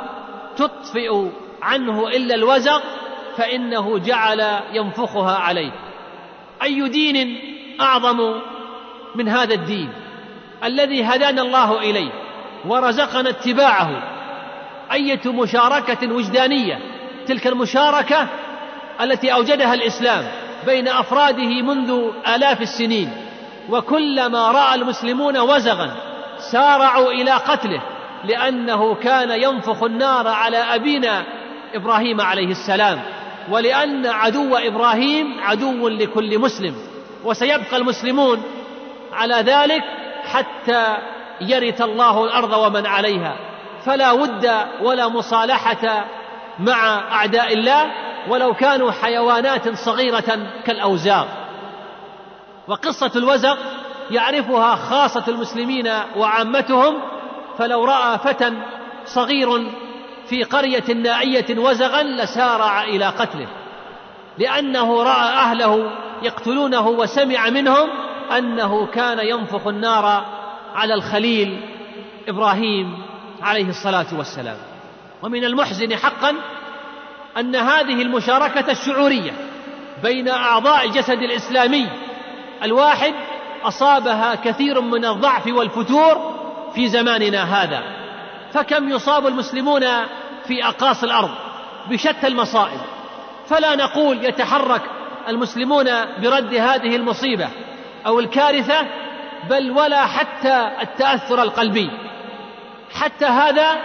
[0.57, 1.27] تطفئ
[1.61, 2.79] عنه إلا الوزغ
[3.37, 5.71] فإنه جعل ينفخها عليه.
[6.63, 7.39] أي دين
[7.81, 8.41] أعظم
[9.15, 9.89] من هذا الدين
[10.63, 12.11] الذي هدانا الله إليه
[12.65, 14.03] ورزقنا اتباعه؟
[14.91, 16.79] أية مشاركة وجدانية؟
[17.27, 18.27] تلك المشاركة
[19.01, 20.25] التي أوجدها الإسلام
[20.65, 22.01] بين أفراده منذ
[22.35, 23.11] آلاف السنين
[23.69, 25.95] وكلما رأى المسلمون وزغا
[26.55, 27.81] سارعوا إلى قتله
[28.23, 31.23] لأنه كان ينفخ النار على أبينا
[31.73, 33.01] إبراهيم عليه السلام
[33.49, 36.75] ولأن عدو إبراهيم عدو لكل مسلم
[37.23, 38.43] وسيبقى المسلمون
[39.13, 39.83] على ذلك
[40.25, 40.97] حتى
[41.41, 43.35] يرث الله الأرض ومن عليها.
[43.85, 44.49] فلا ود
[44.81, 46.05] ولا مصالحة
[46.59, 47.91] مع أعداء الله
[48.29, 51.25] ولو كانوا حيوانات صغيرة كالاوزاغ
[52.67, 53.57] وقصة الوزغ
[54.11, 57.01] يعرفها خاصة المسلمين وعامتهم
[57.57, 58.51] فلو رأى فتى
[59.05, 59.71] صغير
[60.29, 63.47] في قرية نائية وزغا لسارع إلى قتله
[64.37, 65.91] لأنه رأى أهله
[66.23, 67.89] يقتلونه وسمع منهم
[68.37, 70.25] أنه كان ينفخ النار
[70.75, 71.59] على الخليل
[72.27, 72.97] إبراهيم
[73.41, 74.57] عليه الصلاة والسلام.
[75.23, 76.35] ومن المحزن حقا
[77.37, 79.31] أن هذه المشاركة الشعورية
[80.03, 81.87] بين أعضاء الجسد الإسلامي
[82.63, 83.13] الواحد
[83.67, 86.35] أصابها كثير من الضعف والفتور
[86.75, 87.83] في زماننا هذا.
[88.53, 89.81] فكم يصاب المسلمون
[90.47, 91.31] في اقاصي الأرض
[91.89, 92.79] بشتى المصائب.
[93.47, 94.81] فلا نقول يتحرك
[95.27, 95.85] المسلمون
[96.21, 97.47] برد هذه المصيبة
[98.05, 98.87] أو الكارثة
[99.49, 101.89] بل ولا حتى التأثر القلبي.
[102.93, 103.77] حتى هذا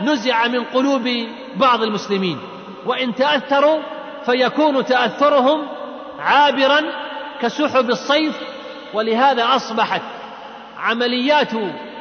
[0.00, 1.08] نزع من قلوب
[1.56, 2.38] بعض المسلمين.
[2.86, 3.80] وإن تأثروا
[4.26, 5.66] فيكون تأثرهم
[6.18, 6.80] عابرا
[7.40, 8.40] كسحب الصيف
[8.94, 10.02] ولهذا أصبحت
[10.78, 11.52] عمليات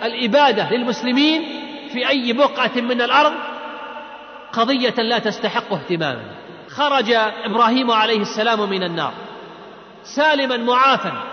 [0.04, 1.44] الإبادة للمسلمين
[1.94, 3.34] في أي بقعة من الأرض
[4.54, 6.24] قضية لا تستحق اهتماما
[6.70, 7.12] خرج
[7.46, 9.14] إبراهيم عليه السلام من النار.
[10.04, 11.24] سالما معافا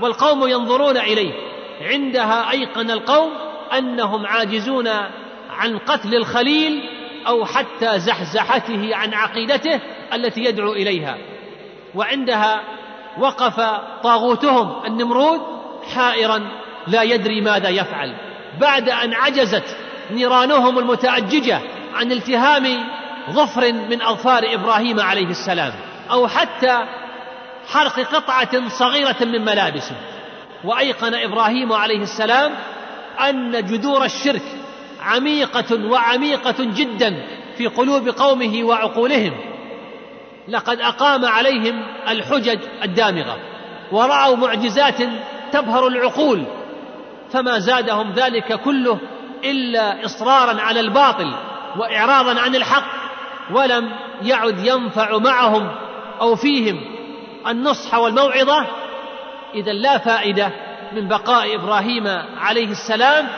[0.00, 1.32] والقوم ينظرون إليه.
[1.80, 3.32] عندها أيقن القوم
[3.78, 4.88] أنهم عاجزون
[5.50, 6.88] عن قتل الخليل
[7.26, 9.80] أو حتى زحزحته عن عقيدته
[10.14, 11.18] التي يدعو إليها.
[11.94, 12.60] وعندها
[13.18, 13.60] وقف
[14.02, 15.40] طاغوتهم النمرود
[15.94, 16.42] حائرا
[16.86, 18.14] لا يدري ماذا يفعل.
[18.60, 19.76] بعد أن عجزت
[20.10, 21.60] نيرانهم المتأججة
[21.94, 22.84] عن التهام
[23.30, 25.72] ظفر من أظفار إبراهيم عليه السلام
[26.10, 26.78] أو حتى
[27.68, 29.96] حرق قطعة صغيرة من ملابسه.
[30.64, 32.52] وأيقن إبراهيم عليه السلام
[33.28, 34.42] أن جذور الشرك
[35.02, 39.51] عميقة وعميقة جدا في قلوب قومه وعقولهم.
[40.48, 43.36] لقد أقام عليهم الحجج الدامغة
[43.92, 45.02] ورأوا معجزات
[45.52, 46.44] تبهر العقول
[47.32, 48.98] فما زادهم ذلك كله
[49.44, 51.34] إلا إصرارا على الباطل
[51.76, 52.84] وإعراضا عن الحق
[53.50, 55.68] ولم يعد ينفع معهم
[56.20, 56.80] أو فيهم
[57.46, 58.66] النصح والموعظة.
[59.54, 60.50] إذا لا فائدة
[60.92, 62.06] من بقاء إبراهيم
[62.38, 63.28] عليه السلام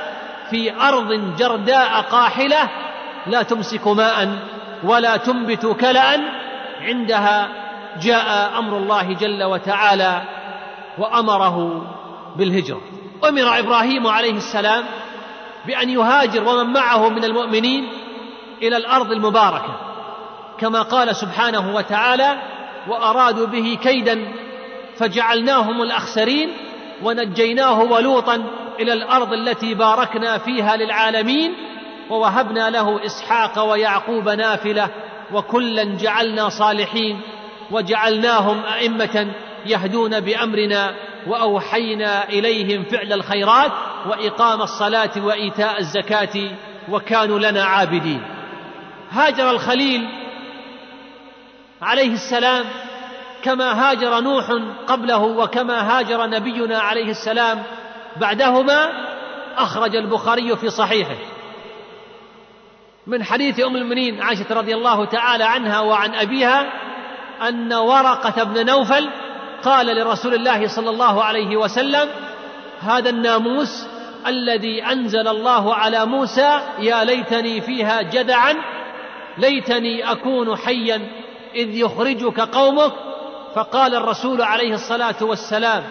[0.50, 2.70] في أرض جرداء قاحلة
[3.26, 4.38] لا تمسك ماء
[4.84, 6.20] ولا تنبت كلا.
[6.84, 7.48] عندها
[8.02, 10.22] جاء أمر الله جل وتعالى
[10.98, 11.86] وأمره
[12.36, 12.80] بالهجرة.
[13.24, 14.84] أمر إبراهيم عليه السلام
[15.66, 17.88] بأن يهاجر ومن معه من المؤمنين
[18.62, 19.76] إلى الأرض المباركة
[20.58, 22.38] كما قال سبحانه وتعالى
[22.88, 24.32] وأرادوا به كيدا
[24.96, 26.52] فجعلناهم الأخسرين
[27.02, 28.44] ونجيناه ولوطا
[28.80, 31.54] إلى الأرض التي باركنا فيها للعالمين
[32.10, 34.88] ووهبنا له إسحاق ويعقوب نافلة
[35.32, 37.20] وكلا جعلنا صالحين
[37.70, 39.34] وجعلناهم أئمة
[39.66, 40.94] يهدون بأمرنا
[41.26, 43.72] وأوحينا إليهم فعل الخيرات
[44.06, 46.50] وإقام الصلاة وإيتاء الزكاة
[46.88, 48.22] وكانوا لنا عابدين.
[49.10, 50.08] هاجر الخليل
[51.82, 52.64] عليه السلام
[53.42, 54.46] كما هاجر نوح
[54.86, 57.62] قبله وكما هاجر نبينا عليه السلام
[58.16, 58.90] بعدهما
[59.56, 61.33] أخرج البخاري في صحيحه.
[63.06, 66.72] من حديث أم المؤمنين عائشة رضي الله تعالى عنها وعن أبيها
[67.48, 69.10] أن ورقة بن نوفل
[69.62, 72.08] قال لرسول الله صلى الله عليه وسلم
[72.80, 73.86] هذا الناموس
[74.26, 78.54] الذي أنزل الله على موسى يا ليتني فيها جدعا
[79.38, 81.08] ليتني أكون حيا
[81.54, 82.92] إذ يخرجك قومك.
[83.54, 85.84] فقال الرسول عليه الصلاة والسلام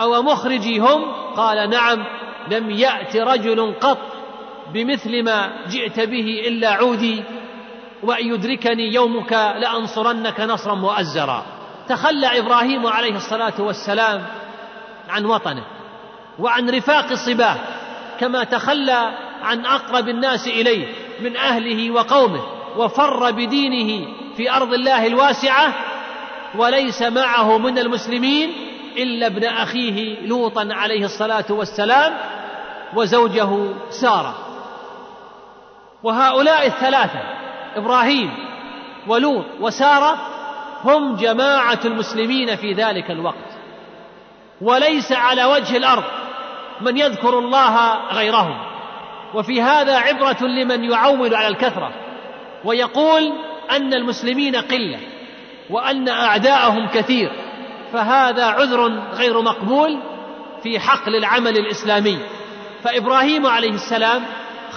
[0.00, 2.04] أو مخرجي هم قال نعم
[2.50, 3.98] لم يأت رجل قط
[4.74, 7.24] بمثل ما جئت به إلا عودي
[8.02, 11.44] وأن يدركني يومك لأنصرنك نصرا مؤزرا.
[11.88, 14.26] تخلى إبراهيم عليه الصلاة والسلام
[15.08, 15.64] عن وطنه
[16.38, 17.56] وعن رفاق صباه
[18.20, 20.86] كما تخلى عن أقرب الناس إليه
[21.20, 22.42] من أهله وقومه
[22.76, 24.06] وفر بدينه
[24.36, 25.74] في أرض الله الواسعة
[26.54, 28.52] وليس معه من المسلمين
[28.96, 32.12] إلا ابن أخيه لوطا عليه الصلاة والسلام
[32.94, 33.48] وزوجه
[33.90, 34.49] سارة.
[36.02, 37.20] وهؤلاء الثلاثة
[37.76, 38.30] إبراهيم
[39.06, 40.18] ولوط وسارة
[40.84, 43.50] هم جماعة المسلمين في ذلك الوقت.
[44.60, 46.04] وليس على وجه الأرض
[46.80, 48.70] من يذكر الله غيرهم.
[49.34, 51.92] وفي هذا عبرة لمن يعول على الكثرة
[52.64, 53.32] ويقول
[53.70, 54.98] أن المسلمين قلة
[55.70, 57.32] وأن أعداءهم كثير.
[57.92, 59.98] فهذا عذر غير مقبول
[60.62, 62.18] في حقل العمل الإسلامي.
[62.82, 64.22] فإبراهيم عليه السلام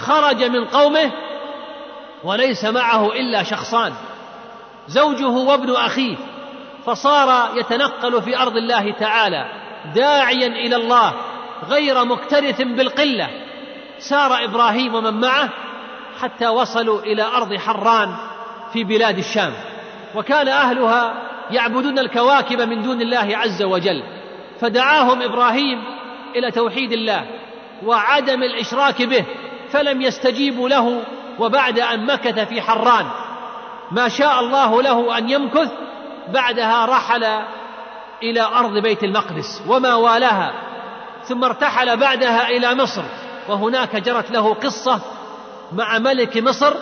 [0.04, 1.10] خرج من قومه
[2.24, 3.92] وليس معه إلا شخصان
[4.88, 6.16] زوجه وابن أخيه
[6.86, 9.46] فصار يتنقل في أرض الله تعالى
[9.94, 11.12] داعيا إلى الله
[11.68, 13.30] غير مكترث بالقلة.
[13.98, 15.48] سار إبراهيم ومن معه
[16.20, 18.14] حتى وصلوا إلى أرض حران
[18.72, 19.52] في بلاد الشام
[20.14, 21.14] وكان أهلها
[21.50, 24.02] يعبدون الكواكب من دون الله عز وجل
[24.60, 25.84] فدعاهم إبراهيم
[26.36, 27.26] إلى توحيد الله
[27.84, 29.24] وعدم الإشراك به
[29.70, 31.02] فلم يستجيبوا له
[31.38, 33.06] وبعد أن مكث في حران.
[33.90, 35.70] ما شاء الله له أن يمكث
[36.28, 37.24] بعدها رحل
[38.22, 40.52] إلى أرض بيت المقدس وما والاها
[41.24, 43.02] ثم ارتحل بعدها إلى مصر
[43.48, 45.00] وهناك جرت له قصة
[45.72, 46.74] مع ملك مصر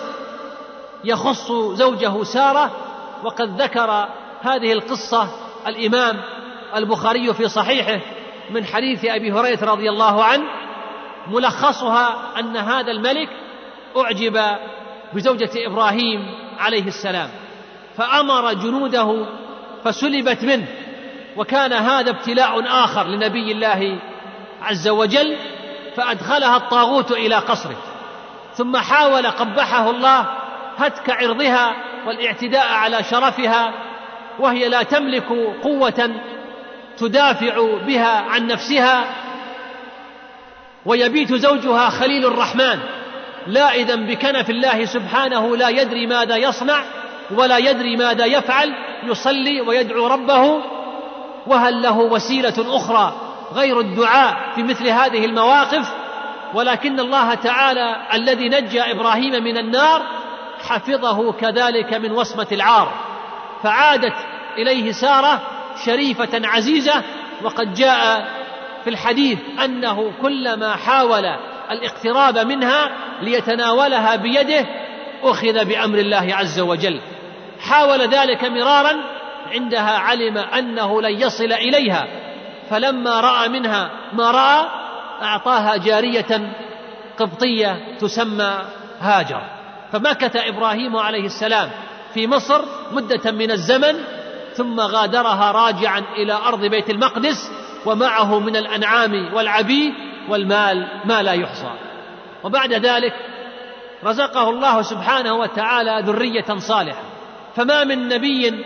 [1.04, 2.70] يخص زوجه سارة
[3.24, 4.08] وقد ذكر
[4.42, 5.28] هذه القصة
[5.66, 6.22] الإمام
[6.76, 8.00] البخاري في صحيحه
[8.50, 10.44] من حديث أبي هريرة رضي الله عنه
[11.26, 13.28] ملخصها أن هذا الملك
[13.96, 14.40] أعجب
[15.14, 17.28] بزوجة إبراهيم عليه السلام
[17.96, 19.26] فأمر جنوده
[19.84, 20.66] فسلبت منه
[21.36, 23.98] وكان هذا ابتلاء آخر لنبي الله
[24.62, 25.36] عز وجل
[25.96, 27.76] فأدخلها الطاغوت إلى قصره
[28.54, 30.26] ثم حاول قبحه الله
[30.78, 31.74] هتك عرضها
[32.06, 33.72] والاعتداء على شرفها
[34.38, 35.28] وهي لا تملك
[35.62, 36.10] قوة
[36.98, 39.04] تدافع بها عن نفسها
[40.86, 42.78] ويبيت زوجها خليل الرحمن
[43.46, 46.82] لائذا بكنف الله سبحانه لا يدري ماذا يصنع
[47.30, 50.62] ولا يدري ماذا يفعل يصلي ويدعو ربه.
[51.46, 53.14] وهل له وسيلة أخرى
[53.54, 55.92] غير الدعاء في مثل هذه المواقف؟
[56.54, 60.02] ولكن الله تعالى الذي نجى إبراهيم من النار
[60.68, 62.92] حفظه كذلك من وصمة العار
[63.62, 64.14] فعادت
[64.58, 65.40] إليه سارة
[65.84, 67.02] شريفة عزيزة
[67.42, 68.28] وقد جاء
[68.84, 71.24] في الحديث أنه كلما حاول
[71.70, 72.90] الاقتراب منها
[73.22, 74.66] ليتناولها بيده
[75.22, 77.00] أخذ بأمر الله عز وجل.
[77.60, 78.92] حاول ذلك مرارا
[79.52, 82.06] عندها علم أنه لن يصل إليها.
[82.70, 84.66] فلما رأى منها ما رأى
[85.22, 86.52] أعطاها جارية
[87.18, 88.58] قبطية تسمى
[89.00, 89.42] هاجر.
[89.92, 91.70] فمكث إبراهيم عليه السلام
[92.14, 93.94] في مصر مدة من الزمن
[94.54, 97.50] ثم غادرها راجعا إلى أرض بيت المقدس
[97.86, 99.94] ومعه من الأنعام والعبيد
[100.28, 101.72] والمال ما لا يحصى.
[102.44, 103.14] وبعد ذلك
[104.04, 107.02] رزقه الله سبحانه وتعالى ذرية صالحة.
[107.56, 108.64] فما من نبي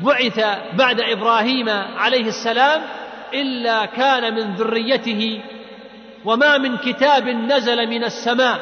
[0.00, 2.82] بعث بعد إبراهيم عليه السلام
[3.34, 5.40] إلا كان من ذريته.
[6.24, 8.60] وما من كتاب نزل من السماء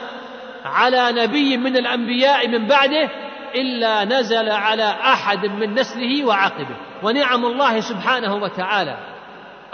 [0.64, 3.11] على نبي من الأنبياء من بعده
[3.55, 9.10] إلا نزل على أحد من نسله وعقبه ونعم الله سبحانه وتعالى.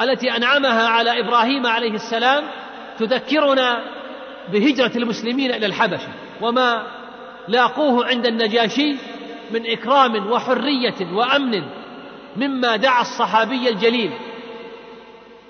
[0.00, 2.44] التي أنعمها على إبراهيم عليه السلام
[2.98, 3.82] تذكرنا
[4.52, 6.08] بهجرة المسلمين إلى الحبشة
[6.40, 6.82] وما
[7.48, 8.96] لاقوه عند النجاشي
[9.50, 11.62] من إكرام وحرية وأمن
[12.36, 14.10] مما دعا الصحابي الجليل.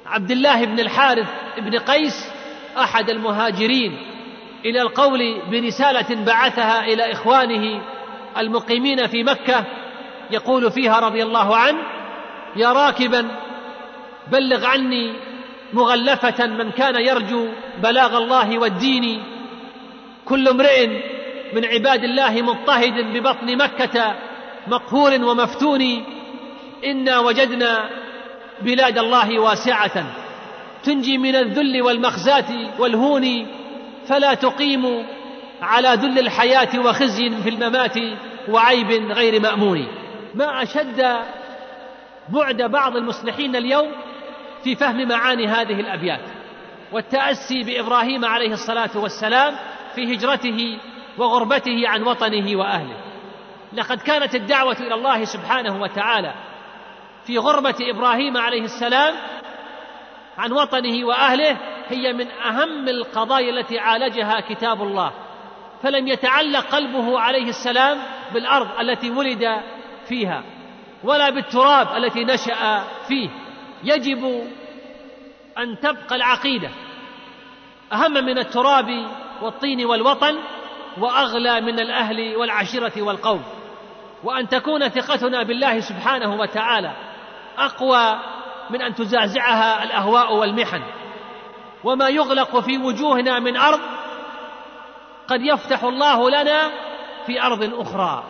[0.07, 1.29] عبد الله بن الحارث
[1.59, 2.31] بن قيس
[2.79, 3.99] أحد المهاجرين
[4.65, 7.83] إلى القول برسالة بعثها إلى إخوانه
[8.39, 9.65] المقيمين في مكة
[10.31, 11.79] يقول فيها رضي الله عنه
[12.57, 13.29] يا راكبا
[14.33, 15.13] بلغ عني
[15.73, 17.49] مغلفة من كان يرجو
[17.83, 19.23] بلاغ الله والدين.
[20.25, 20.87] كل امرئ
[21.53, 24.15] من عباد الله مضطهد ببطن مكة
[24.67, 26.05] مقهور ومفتون.
[26.87, 27.91] إنا وجدنا
[28.63, 30.07] بلاد الله واسعة.
[30.85, 33.47] تنجي من الذل والمخزاه والهون.
[34.09, 35.07] فلا تقيم
[35.63, 37.99] على ذل الحياة وخزي في الممات
[38.49, 39.87] وعيب غير مأمون.
[40.35, 41.17] ما أشد
[42.29, 43.89] بعد بعض المصلحين اليوم
[44.65, 46.21] في فهم معاني هذه الأبيات
[46.93, 49.57] والتأسي بإبراهيم عليه الصلاة والسلام
[49.95, 50.79] في هجرته
[51.19, 52.97] وغربته عن وطنه وأهله.
[53.73, 56.35] لقد كانت الدعوة إلى الله سبحانه وتعالى
[57.27, 59.15] في غربة إبراهيم عليه السلام
[60.39, 61.57] عن وطنه وأهله
[61.89, 65.13] هي من أهم القضايا التي عالجها كتاب الله.
[65.83, 67.99] فلم يتعلق قلبه عليه السلام
[68.35, 69.61] بالأرض التي ولد
[70.09, 70.43] فيها
[71.05, 73.46] ولا بالتراب التي نشأ فيه.
[73.85, 74.49] يجب
[75.59, 76.71] أن تبقى العقيدة.
[77.93, 79.07] أهم من التراب
[79.43, 80.39] والطين والوطن
[80.99, 83.43] وأغلى من الأهل والعشيرة والقوم.
[84.25, 86.93] وأن تكون ثقتنا بالله سبحانه وتعالى
[87.59, 88.21] أقوى
[88.71, 90.83] من أن تزعزعها الأهواء والمحن.
[91.85, 93.81] وما يغلق في وجوهنا من أرض
[95.29, 96.71] قد يفتح الله لنا
[97.27, 98.25] في أرض أخرى.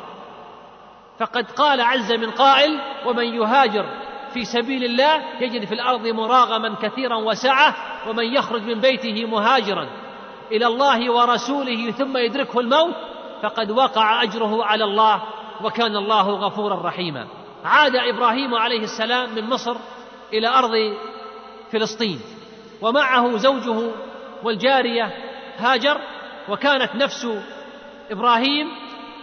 [1.19, 4.06] فقد قال عز من قائل ومن يهاجر
[4.37, 7.75] في سبيل الله يجد في الأرض مراغما كثيرا وسعة
[8.09, 9.89] ومن يخرج من بيته مهاجرا
[10.53, 12.95] إلى الله ورسوله ثم يدركه الموت
[13.43, 15.23] فقد وقع أجره على الله
[15.65, 17.27] وكان الله غفورا رحيما.
[17.65, 19.77] عاد إبراهيم عليه السلام من مصر
[20.33, 20.97] إلى أرض
[21.73, 22.21] فلسطين
[22.83, 23.91] ومعه زوجه
[24.43, 25.13] والجارية
[25.59, 26.01] هاجر
[26.49, 27.29] وكانت نفس
[28.11, 28.67] إبراهيم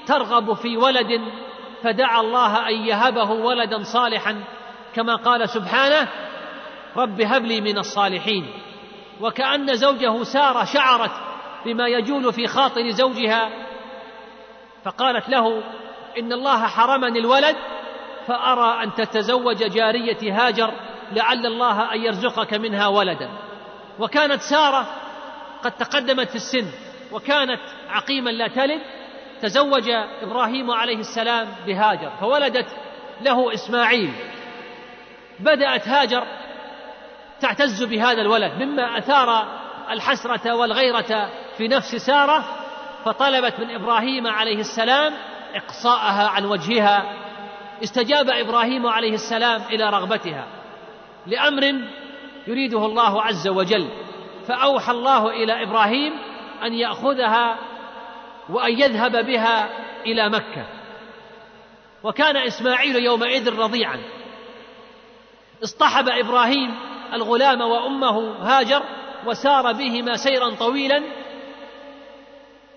[0.08, 1.22] ترغب في ولد
[1.84, 4.44] فدعا الله أن يهبه ولدا صالحا
[4.96, 6.08] كما قال سبحانه
[6.98, 8.54] رب هب لي من الصالحين.
[9.22, 11.12] وكأن زوجه سارة شعرت
[11.66, 13.50] بما يجول في خاطر زوجها
[14.84, 15.64] فقالت له
[16.18, 17.56] إن الله حرمني الولد
[18.28, 20.74] فأرى أن تتزوج جارية هاجر
[21.12, 23.30] لعل الله أن يرزقك منها ولدا.
[24.00, 24.88] وكانت سارة
[25.64, 26.72] قد تقدمت في السن
[27.12, 28.82] وكانت عقيما لا تلد
[29.42, 29.90] تزوج
[30.22, 32.68] إبراهيم عليه السلام بهاجر فولدت
[33.22, 34.14] له إسماعيل.
[35.40, 36.24] بدأت هاجر
[37.40, 39.48] تعتز بهذا الولد مما أثار
[39.92, 42.46] الحسرة والغيرة في نفس سارة
[43.06, 45.14] فطلبت من إبراهيم عليه السلام
[45.56, 47.14] إقصاءها عن وجهها.
[47.84, 50.48] استجاب إبراهيم عليه السلام إلى رغبتها
[51.28, 51.64] لأمر
[52.48, 53.90] يريده الله عز وجل
[54.48, 56.14] فأوحى الله إلى إبراهيم
[56.64, 57.58] أن يأخذها
[58.50, 59.70] وأن يذهب بها
[60.06, 60.66] إلى مكة.
[62.04, 64.00] وكان إسماعيل يومئذ رضيعا.
[65.64, 66.76] اصطحب إبراهيم
[67.14, 68.84] الغلام وأمه هاجر
[69.26, 71.04] وسار بهما سيرا طويلا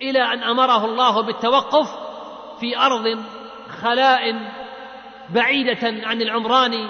[0.01, 1.87] إلى أن أمره الله بالتوقف
[2.59, 3.23] في أرض
[3.81, 4.51] خلاء
[5.29, 6.89] بعيدة عن العمران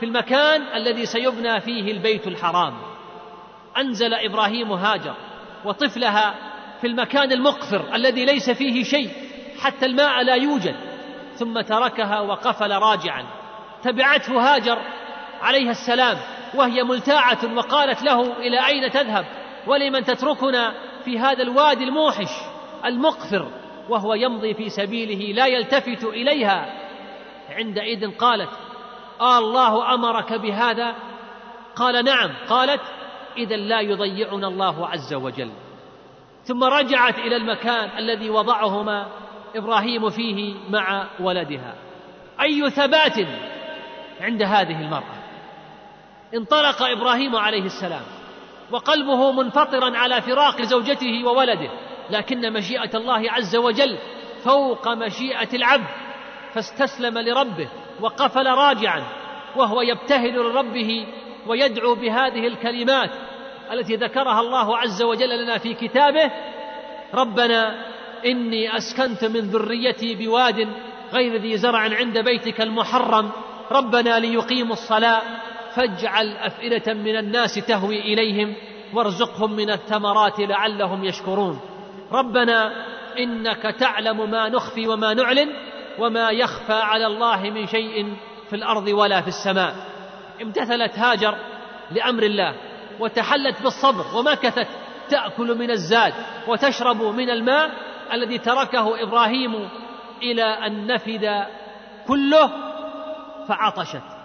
[0.00, 2.74] في المكان الذي سيبنى فيه البيت الحرام.
[3.78, 5.14] أنزل إبراهيم هاجر
[5.64, 6.34] وطفلها
[6.80, 9.10] في المكان المقفر الذي ليس فيه شيء
[9.60, 10.76] حتى الماء لا يوجد
[11.34, 13.26] ثم تركها وقفل راجعا.
[13.82, 14.78] تبعته هاجر
[15.42, 16.16] عليها السلام
[16.54, 19.26] وهي ملتاعة وقالت له إلى أين تذهب؟
[19.66, 20.74] ولمن تتركنا
[21.04, 22.30] في هذا الوادي الموحش
[22.84, 23.48] المقفر
[23.88, 26.72] وهو يمضي في سبيله لا يلتفت إليها.
[27.50, 28.50] عندئذ قالت
[29.20, 30.94] آه الله أمرك بهذا؟
[31.76, 32.30] قال نعم.
[32.48, 32.80] قالت
[33.36, 35.50] إذا لا يضيعنا الله عز وجل.
[36.44, 39.06] ثم رجعت إلى المكان الذي وضعهما
[39.56, 41.74] إبراهيم فيه مع ولدها.
[42.40, 43.18] أي ثبات
[44.20, 45.15] عند هذه المرأة؟
[46.36, 48.02] انطلق إبراهيم عليه السلام
[48.70, 51.70] وقلبه منفطرا على فراق زوجته وولده
[52.10, 53.98] لكن مشيئة الله عز وجل
[54.44, 55.86] فوق مشيئة العبد
[56.54, 57.68] فاستسلم لربه
[58.00, 59.02] وقفل راجعا
[59.56, 61.06] وهو يبتهل لربه
[61.46, 63.10] ويدعو بهذه الكلمات
[63.72, 66.30] التي ذكرها الله عز وجل لنا في كتابه
[67.14, 67.86] ربنا
[68.26, 70.68] إني أسكنت من ذريتي بواد
[71.12, 73.30] غير ذي زرع عند بيتك المحرم
[73.70, 75.22] ربنا ليقيموا الصلاة
[75.76, 78.54] فاجعل أفئدة من الناس تهوي إليهم
[78.94, 81.60] وارزقهم من الثمرات لعلهم يشكرون.
[82.12, 82.72] ربنا
[83.18, 85.48] إنك تعلم ما نخفي وما نعلن
[85.98, 88.16] وما يخفى على الله من شيء
[88.50, 89.74] في الأرض ولا في السماء.
[90.42, 91.38] امتثلت هاجر
[91.90, 92.54] لأمر الله
[93.00, 94.68] وتحلت بالصبر ومكثت
[95.08, 96.14] تأكل من الزاد
[96.48, 97.70] وتشرب من الماء
[98.12, 99.68] الذي تركه إبراهيم
[100.22, 101.46] إلى أن نفد
[102.08, 102.50] كله
[103.48, 104.15] فعطشت.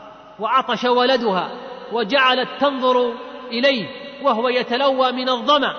[0.41, 1.51] وعطش ولدها
[1.91, 3.13] وجعلت تنظر
[3.51, 3.87] إليه
[4.23, 5.75] وهو يتلوى من الظمأ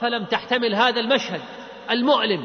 [0.00, 1.40] فلم تحتمل هذا المشهد.
[1.90, 2.44] المؤلم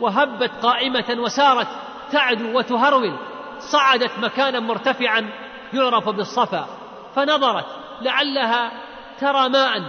[0.00, 1.68] وهبت قائمة وسارت
[2.12, 3.16] تعدو وتهرول
[3.58, 5.30] صعدت مكانا مرتفعا
[5.72, 6.66] يعرف بالصفا
[7.14, 7.66] فنظرت
[8.00, 8.72] لعلها
[9.20, 9.82] ترى ماء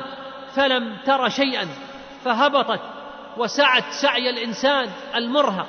[0.56, 1.68] فلم تر شيئا
[2.24, 2.82] فهبطت
[3.38, 5.68] وسعت سعي الإنسان المرهق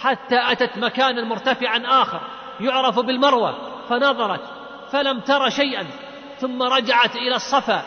[0.00, 2.20] حتى أتت مكانا مرتفعا آخر
[2.60, 3.69] يعرف بالمروة.
[3.90, 4.40] فنظرت
[4.92, 5.86] فلم تر شيئا
[6.38, 7.82] ثم رجعت إلى الصفا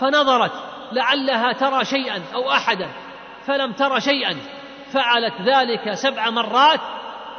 [0.00, 0.52] فنظرت
[0.92, 2.88] لعلها ترى شيئا أو احدا
[3.46, 4.36] فلم تر شيئا
[4.92, 6.80] فعلت ذلك سبع مرات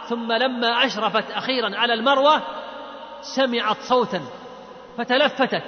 [0.09, 2.41] ثم لما أشرفت أخيرا على المروة
[3.21, 4.21] سمعت صوتا
[4.97, 5.63] فتلفتت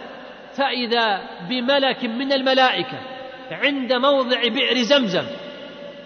[0.57, 2.99] فإذا بملك من الملائكة
[3.51, 5.25] عند موضع بئر زمزم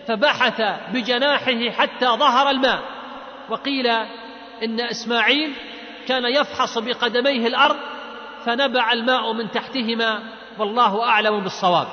[0.07, 0.61] فبحث
[0.93, 2.79] بجناحه حتى ظهر الماء
[3.49, 3.87] وقيل
[4.63, 5.55] إن إسماعيل
[6.07, 7.75] كان يفحص بقدميه الأرض
[8.45, 10.19] فنبع الماء من تحتهما
[10.59, 11.87] والله أعلم بالصواب.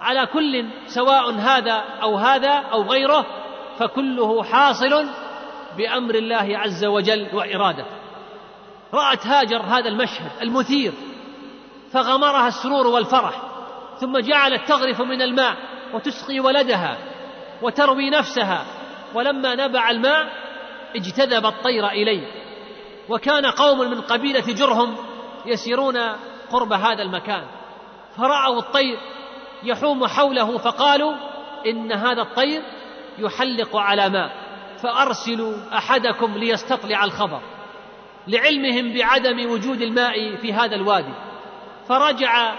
[0.00, 3.26] على كل سواء هذا أو هذا أو غيره
[3.78, 5.06] فكله حاصل
[5.76, 8.06] بأمر الله عز وجل وإرادته.
[8.94, 10.92] رأت هاجر هذا المشهد المثير
[11.92, 13.42] فغمرها السرور والفرح
[14.00, 15.56] ثم جعلت تغرف من الماء
[15.94, 16.98] وتسقي ولدها
[17.62, 18.64] وتروي نفسها
[19.14, 20.26] ولما نبع الماء
[20.96, 22.45] اجتذب الطير إليه.
[23.08, 24.96] وكان قوم من قبيلة جرهم
[25.46, 25.96] يسيرون
[26.50, 27.44] قرب هذا المكان.
[28.16, 28.98] فرأوا الطير
[29.62, 31.14] يحوم حوله فقالوا
[31.66, 32.62] إن هذا الطير
[33.18, 34.30] يحلق على ماء
[34.82, 37.40] فأرسلوا أحدكم ليستطلع الخبر
[38.28, 41.12] لعلمهم بعدم وجود الماء في هذا الوادي.
[41.88, 42.54] فرجع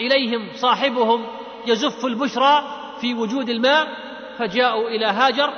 [0.00, 1.26] إليهم صاحبهم
[1.66, 2.64] يزف البشرى
[3.00, 3.88] في وجود الماء
[4.38, 5.52] فجاءوا إلى هاجر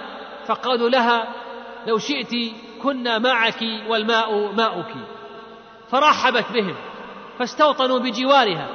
[0.47, 1.29] فقالوا لها
[1.87, 4.95] لو شئت كنا معك والماء ماؤك.
[5.91, 6.75] فرحبت بهم
[7.39, 8.69] فاستوطنوا بجوارها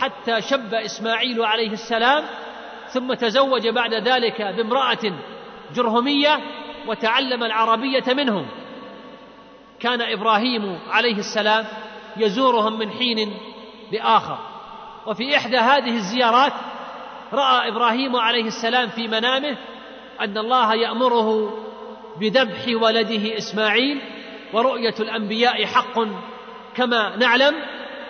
[0.00, 2.24] حتى شب إسماعيل عليه السلام
[2.88, 5.12] ثم تزوج بعد ذلك بامرأة
[5.74, 6.40] جرهمية
[6.86, 8.46] وتعلم العربية منهم.
[9.80, 11.64] كان إبراهيم عليه السلام
[12.16, 13.36] يزورهم من حين
[13.92, 14.38] لآخر.
[15.06, 16.52] وفي إحدى هذه الزيارات
[17.32, 19.56] رأى إبراهيم عليه السلام في منامه
[20.20, 21.52] أن الله يأمره
[22.20, 24.00] بذبح ولده إسماعيل
[24.52, 25.98] ورؤية الأنبياء حق
[26.76, 27.54] كما نعلم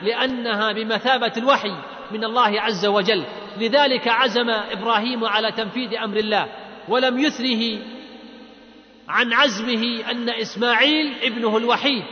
[0.02, 1.74] لأنها بمثابة الوحي
[2.12, 3.24] من الله عز وجل.
[3.58, 6.48] لذلك عزم إبراهيم على تنفيذ أمر الله
[6.88, 7.78] ولم يثنه
[9.08, 12.04] عن عزمه أن إسماعيل ابنه الوحيد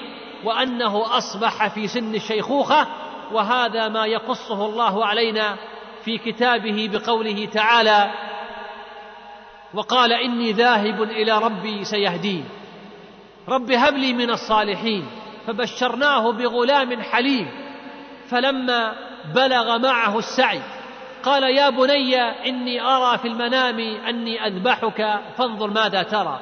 [0.45, 2.89] وأنه أصبح في سن الشيخوخة
[3.33, 5.57] وهذا ما يقصه الله علينا
[6.05, 8.11] في كتابه بقوله تعالى
[9.75, 12.45] وقال إني ذاهب إلى ربي سيهدين.
[13.49, 15.07] رب هب لي من الصالحين.
[15.47, 17.49] فبشرناه بغلام حليم.
[18.29, 18.95] فلما
[19.35, 20.61] بلغ معه السعي
[21.23, 26.41] قال يا بني إني أرى في المنام أني أذبحك فانظر ماذا ترى.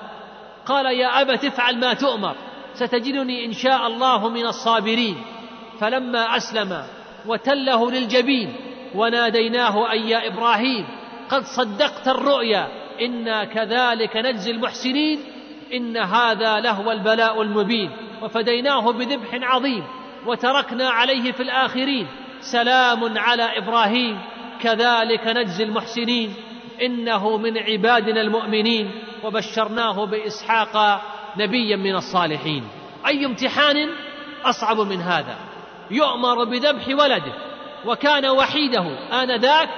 [0.66, 2.34] قال يا أبت افعل ما تؤمر
[2.74, 5.16] ستجدني إن شاء الله من الصابرين.
[5.80, 6.82] فلما أسلم
[7.26, 8.56] وتله للجبين
[8.94, 10.86] وناديناه أي يا إبراهيم
[11.28, 12.68] قد صدقت الرؤيا
[13.00, 15.20] إنا كذلك نجزي المحسنين
[15.74, 17.90] إن هذا لهو البلاء المبين.
[18.22, 19.84] وفديناه بذبح عظيم
[20.26, 22.06] وتركنا عليه في الآخرين.
[22.40, 24.18] سلام على إبراهيم
[24.60, 26.34] كذلك نجزي المحسنين.
[26.82, 28.90] إنه من عبادنا المؤمنين
[29.24, 31.02] وبشرناه بإسحاق
[31.36, 32.64] نبيا من الصالحين.
[33.06, 33.88] أي امتحان
[34.44, 35.36] أصعب من هذا؟
[35.90, 37.32] يؤمر بذبح ولده
[37.86, 38.84] وكان وحيده
[39.22, 39.68] آنذاك.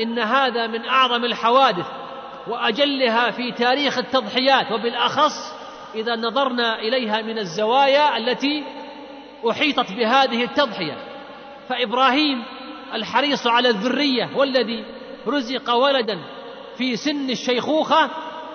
[0.00, 1.86] إن هذا من أعظم الحوادث.
[2.48, 5.54] وأجلها في تاريخ التضحيات وبالأخص
[5.94, 8.64] إذا نظرنا إليها من الزوايا التي
[9.50, 10.96] أحيطت بهذه التضحية.
[11.68, 12.44] فإبراهيم
[12.94, 14.84] الحريص على الذرية والذي
[15.26, 16.18] رزق ولدا
[16.78, 18.10] في سن الشيخوخة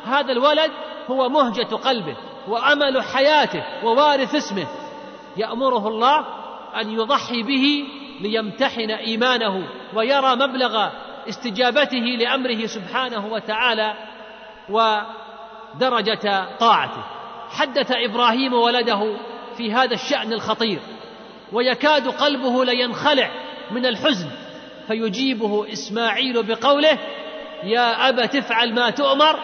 [0.05, 0.71] هذا الولد
[1.07, 2.17] هو مهجة قلبه
[2.47, 4.67] وأمل حياته ووارث اسمه.
[5.37, 6.25] يأمره الله
[6.81, 7.85] أن يضحي به
[8.21, 10.89] ليمتحن إيمانه ويرى مبلغ
[11.29, 13.93] استجابته لأمره سبحانه وتعالى
[14.69, 17.03] ودرجة طاعته.
[17.49, 19.17] حدث إبراهيم ولده
[19.57, 20.79] في هذا الشأن الخطير
[21.51, 23.31] ويكاد قلبه لينخلع
[23.71, 24.29] من الحزن
[24.87, 26.97] فيجيبه إسماعيل بقوله
[27.63, 29.39] يا ابت افعل ما تؤمر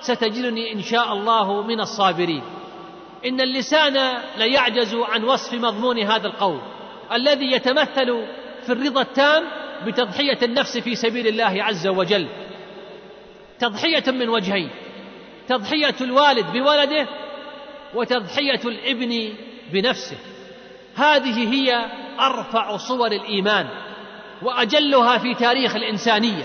[0.00, 2.42] ستجدني إن شاء الله من الصابرين.
[3.26, 6.60] إن اللسان ليعجز عن وصف مضمون هذا القول
[7.12, 8.26] الذي يتمثل
[8.66, 9.44] في الرضا التام
[9.86, 12.28] بتضحية النفس في سبيل الله عز وجل.
[13.58, 14.70] تضحية من وجهين
[15.48, 17.08] تضحية الوالد بولده
[17.94, 19.32] وتضحية الابن
[19.72, 20.16] بنفسه.
[20.96, 21.86] هذه هي
[22.20, 23.68] أرفع صور الإيمان
[24.42, 26.44] وأجلها في تاريخ الإنسانية.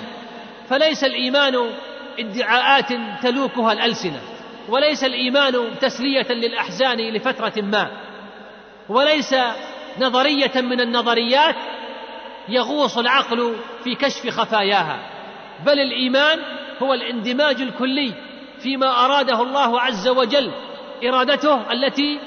[0.69, 1.69] فليس الإيمان
[2.19, 4.21] ادعاءات تلوكها الألسنة
[4.69, 7.91] وليس الإيمان تسلية للأحزان لفترة ما
[8.89, 9.35] وليس
[9.99, 11.55] نظرية من النظريات
[12.49, 15.09] يغوص العقل في كشف خفاياها
[15.65, 16.39] بل الإيمان
[16.83, 18.13] هو الاندماج الكلي
[18.59, 20.51] فيما أراده الله عز وجل
[21.03, 22.19] إرادته التي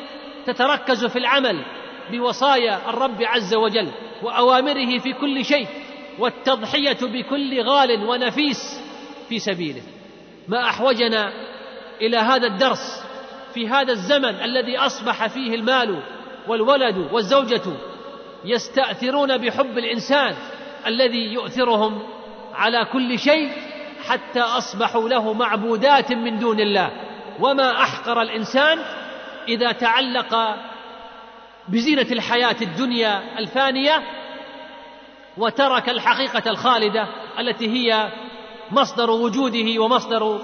[0.46, 1.64] تتركز في العمل
[2.10, 3.88] بوصايا الرب عز وجل
[4.22, 5.68] وأوامره في كل شيء
[6.18, 8.80] والتضحية بكل غال ونفيس
[9.28, 9.82] في سبيله.
[10.48, 11.32] ما أحوجنا
[12.00, 13.04] إلى هذا الدرس
[13.54, 16.02] في هذا الزمن الذي أصبح فيه المال
[16.48, 17.62] والولد والزوجة
[18.45, 20.34] يستأثرون بحب الإنسان
[20.86, 22.03] الذي يؤثرهم
[22.55, 23.53] على كل شيء
[24.09, 26.90] حتى أصبحوا له معبودات من دون الله.
[27.40, 28.78] وما أحقر الإنسان
[29.49, 30.57] إذا تعلق
[31.68, 34.03] بزينة الحياة الدنيا الفانية
[35.36, 38.11] وترك الحقيقة الخالدة التي هي
[38.70, 40.40] مصدر وجوده ومصدر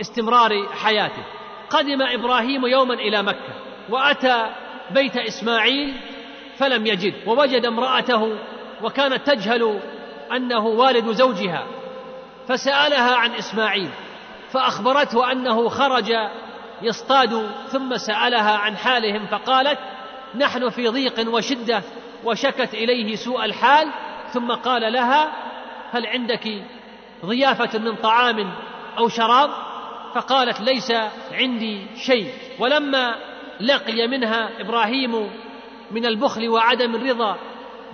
[0.00, 1.24] استمرار حياته.
[1.70, 3.54] قدم إبراهيم يوما إلى مكة
[3.90, 4.46] وأتى
[4.90, 5.94] بيت إسماعيل
[6.62, 8.38] فلم يجد ووجد امرأته
[8.82, 9.80] وكانت تجهل
[10.36, 11.66] أنه والد زوجها
[12.48, 13.88] فسألها عن إسماعيل
[14.52, 16.12] فأخبرته أنه خرج
[16.82, 19.78] يصطاد ثم سألها عن حالهم فقالت
[20.34, 21.82] نحن في ضيق وشدة
[22.24, 23.88] وشكت إليه سوء الحال.
[24.32, 25.32] ثم قال لها
[25.92, 26.48] هل عندك
[27.24, 28.52] ضيافة من طعام
[28.98, 29.50] أو شراب؟
[30.14, 30.92] فقالت ليس
[31.32, 32.32] عندي شيء.
[32.58, 33.14] ولما
[33.60, 35.30] لقي منها إبراهيم
[35.92, 37.36] من البخل وعدم الرضا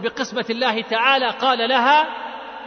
[0.02, 2.06] بقسمة الله تعالى قال لها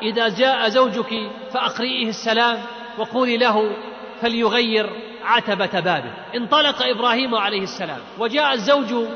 [0.02, 2.62] إذا جاء زوجك فأقرئيه السلام
[2.98, 3.76] وقولي له
[4.22, 4.90] فليغير
[5.24, 6.14] عتبة بابه.
[6.36, 9.08] انطلق إبراهيم عليه السلام وجاء الزوج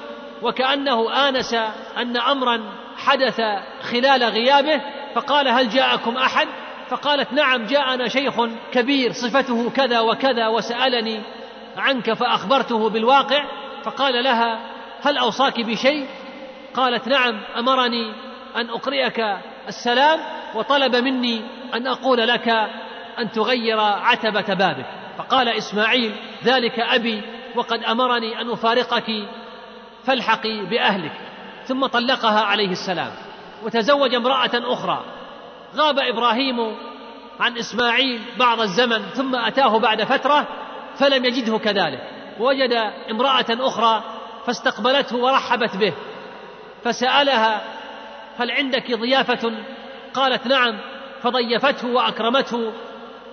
[0.41, 1.53] وكأنه آنس
[1.97, 2.61] أن أمرا
[2.97, 3.41] حدث
[3.82, 4.82] خلال غيابه
[5.16, 6.47] فقال هل جاءكم أحد؟
[6.89, 8.34] فقالت نعم جاءنا شيخ
[8.72, 11.22] كبير صفته كذا وكذا وسألني
[11.78, 13.45] عنك فأخبرته بالواقع.
[13.84, 14.74] فقال لها
[15.06, 16.08] هل أوصاك بشيء؟
[16.74, 18.14] قالت نعم أمرني
[18.56, 19.20] أن أقرئك
[19.68, 20.20] السلام
[20.56, 21.41] وطلب مني
[21.74, 22.49] أن أقول لك
[23.20, 24.86] أن تغير عتبة بابك.
[25.18, 27.22] فقال إسماعيل ذلك أبي
[27.56, 29.28] وقد أمرني أن أفارقك
[30.03, 31.12] فالحقي بأهلك.
[31.66, 33.12] ثم طلقها عليه السلام
[33.64, 35.03] وتزوج امرأة أخرى.
[35.76, 36.76] غاب إبراهيم
[37.39, 40.47] عن إسماعيل بعض الزمن ثم أتاه بعد فترة
[40.95, 42.10] فلم يجده كذلك.
[42.39, 42.74] وجد
[43.12, 44.03] امرأة أخرى
[44.45, 45.93] فاستقبلته ورحبت به
[46.83, 47.61] فسألها
[48.37, 49.51] هل عندك ضيافة؟
[50.13, 50.77] قالت نعم
[51.21, 52.73] فضيفته وأكرمته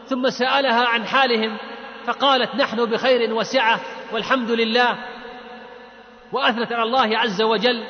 [0.06, 1.56] ثم سألها عن حالهم
[2.06, 3.80] فقالت نحن بخير وسعة
[4.12, 4.98] والحمد لله.
[6.32, 7.84] وأثنت على الله عز وجل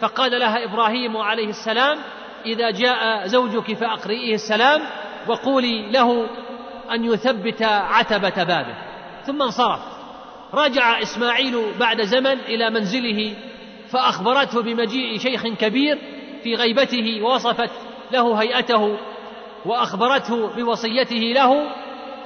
[0.00, 1.98] فقال لها إبراهيم عليه السلام
[2.46, 4.80] إذا جاء زوجك فأقرئيه السلام
[5.28, 6.26] وقولي له
[6.90, 8.74] أن يثبت عتبة بابه.
[9.26, 9.93] ثم انصرف.
[10.54, 13.36] رجع إسماعيل بعد زمن إلى منزله
[13.90, 15.98] فأخبرته بمجيء شيخ كبير
[16.42, 17.70] في غيبته ووصفت
[18.12, 18.98] له هيئته
[19.64, 21.70] وأخبرته بوصيته له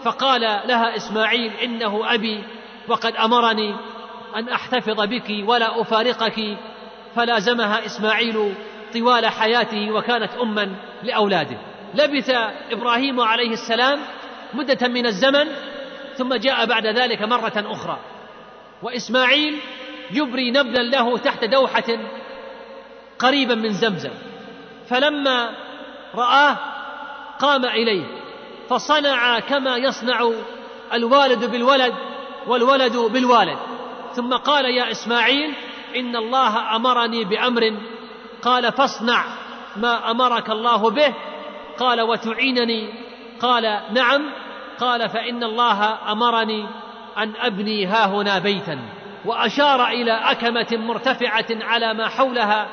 [0.03, 2.45] فقال لها إسماعيل إنه أبي
[2.89, 3.74] وقد أمرني
[4.37, 6.57] أن أحتفظ بك ولا أفارقك
[7.16, 8.55] فلازمها إسماعيل
[8.95, 11.59] طوال حياته وكانت أما لأولاده.
[11.95, 12.31] لبث
[12.70, 13.99] إبراهيم عليه السلام
[14.55, 15.49] مدة من الزمن
[16.16, 17.99] ثم جاء بعد ذلك مرة أخرى.
[18.83, 19.59] وإسماعيل
[20.11, 21.99] يبري نبلا له تحت دوحة
[23.18, 24.11] قريبا من زمزم.
[24.89, 25.51] فلما
[26.14, 26.57] رآه
[27.39, 28.05] قام إليه
[28.68, 30.33] فصنع كما يصنع
[30.93, 31.95] الوالد بالولد
[32.47, 33.59] والولد بالوالد.
[34.14, 35.55] ثم قال يا إسماعيل
[35.97, 37.76] إن الله أمرني بأمر.
[38.43, 39.24] قال فاصنع
[39.76, 41.14] ما أمرك الله به.
[41.79, 42.93] قال وتعينني.
[43.41, 44.31] قال نعم.
[44.81, 46.66] قال فإن الله أمرني
[47.19, 48.79] أن أبني ها هنا بيتا
[49.25, 52.69] وأشار إلى أكمة مرتفعة على ما حولها.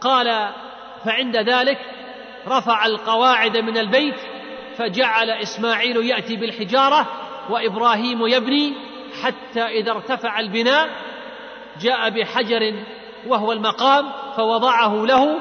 [0.00, 0.48] قال
[1.04, 1.78] فعند ذلك
[2.48, 4.16] رفع القواعد من البيت
[4.76, 7.06] فجعل إسماعيل يأتي بالحجارة
[7.50, 8.74] وإبراهيم يبني
[9.22, 10.88] حتى إذا ارتفع البناء
[11.80, 12.74] جاء بحجر
[13.26, 14.06] وهو المقام
[14.36, 15.38] فوضعه له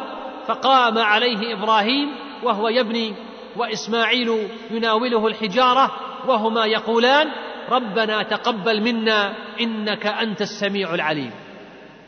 [0.48, 3.14] فقام عليه إبراهيم وهو يبني
[3.56, 5.92] وإسماعيل يناوله الحجارة
[6.28, 7.32] وهما يقولان
[7.70, 11.32] ربنا تقبل منا إنك أنت السميع العليم.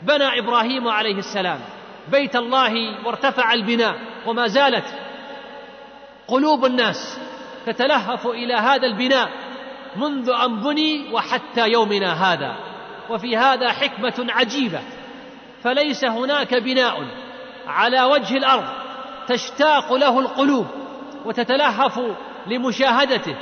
[0.01, 1.59] بنى إبراهيم عليه السلام
[2.11, 3.95] بيت الله وارتفع البناء
[4.25, 4.85] وما زالت
[6.27, 7.19] قلوب الناس
[7.65, 9.29] تتلهف إلى هذا البناء
[9.95, 12.55] منذ أن بني وحتى يومنا هذا.
[13.09, 14.79] وفي هذا حكمة عجيبة.
[15.63, 17.07] فليس هناك بناء
[17.67, 18.65] على وجه الأرض
[19.27, 20.67] تشتاق له القلوب
[21.25, 21.99] وتتلهف
[22.47, 23.35] لمشاهدته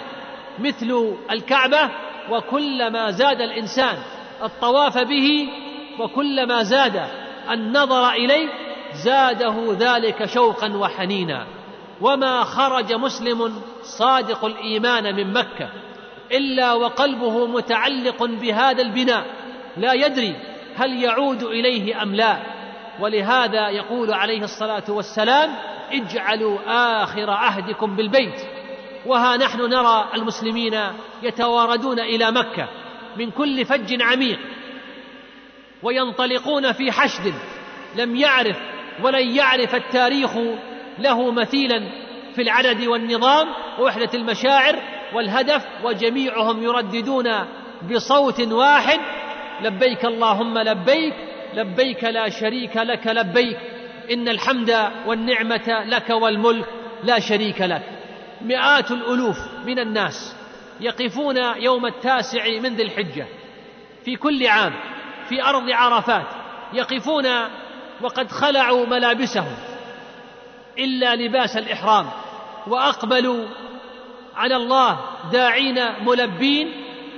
[0.60, 1.90] مثل الكعبة
[2.30, 3.98] وكلما زاد الإنسان
[4.44, 5.50] الطواف به
[6.00, 7.04] وكلما زاد
[7.52, 8.50] النظر إليه
[8.94, 11.48] زاده ذلك شوقا وحنينا.
[12.02, 15.70] وما خرج مسلم صادق الإيمان من مكة
[16.32, 19.26] إلا وقلبه متعلق بهذا البناء.
[19.78, 20.36] لا يدري
[20.76, 22.38] هل يعود إليه أم لا.
[23.00, 25.56] ولهذا يقول عليه الصلاة والسلام
[25.92, 26.58] اجعلوا
[27.04, 28.55] آخر عهدكم بالبيت.
[29.06, 30.80] وها نحن نرى المسلمين
[31.24, 32.70] يتواردون إلى مكة
[33.18, 34.40] من كل فج عميق
[35.84, 37.34] وينطلقون في حشد
[37.96, 38.58] لم يعرف
[39.04, 40.32] ولن يعرف التاريخ
[41.00, 41.90] له مثيلا
[42.36, 43.48] في العدد والنظام
[43.80, 44.76] ووحدة المشاعر
[45.14, 47.26] والهدف وجميعهم يرددون
[47.92, 49.00] بصوت واحد
[49.62, 51.14] لبيك اللهم لبيك
[51.54, 53.58] لبيك لا شريك لك لبيك
[54.12, 56.66] إن الحمد والنعمة لك والملك
[57.04, 57.95] لا شريك لك.
[58.48, 60.36] مئات الألوف من الناس
[60.80, 63.28] يقفون يوم التاسع من ذي الحجة.
[64.06, 64.74] في كل عام
[65.30, 66.28] في أرض عرفات
[66.74, 67.26] يقفون
[68.02, 69.56] وقد خلعوا ملابسهم
[70.78, 72.10] إلا لباس الإحرام.
[72.68, 73.46] وأقبلوا
[74.36, 75.00] على الله
[75.32, 76.72] داعين ملبين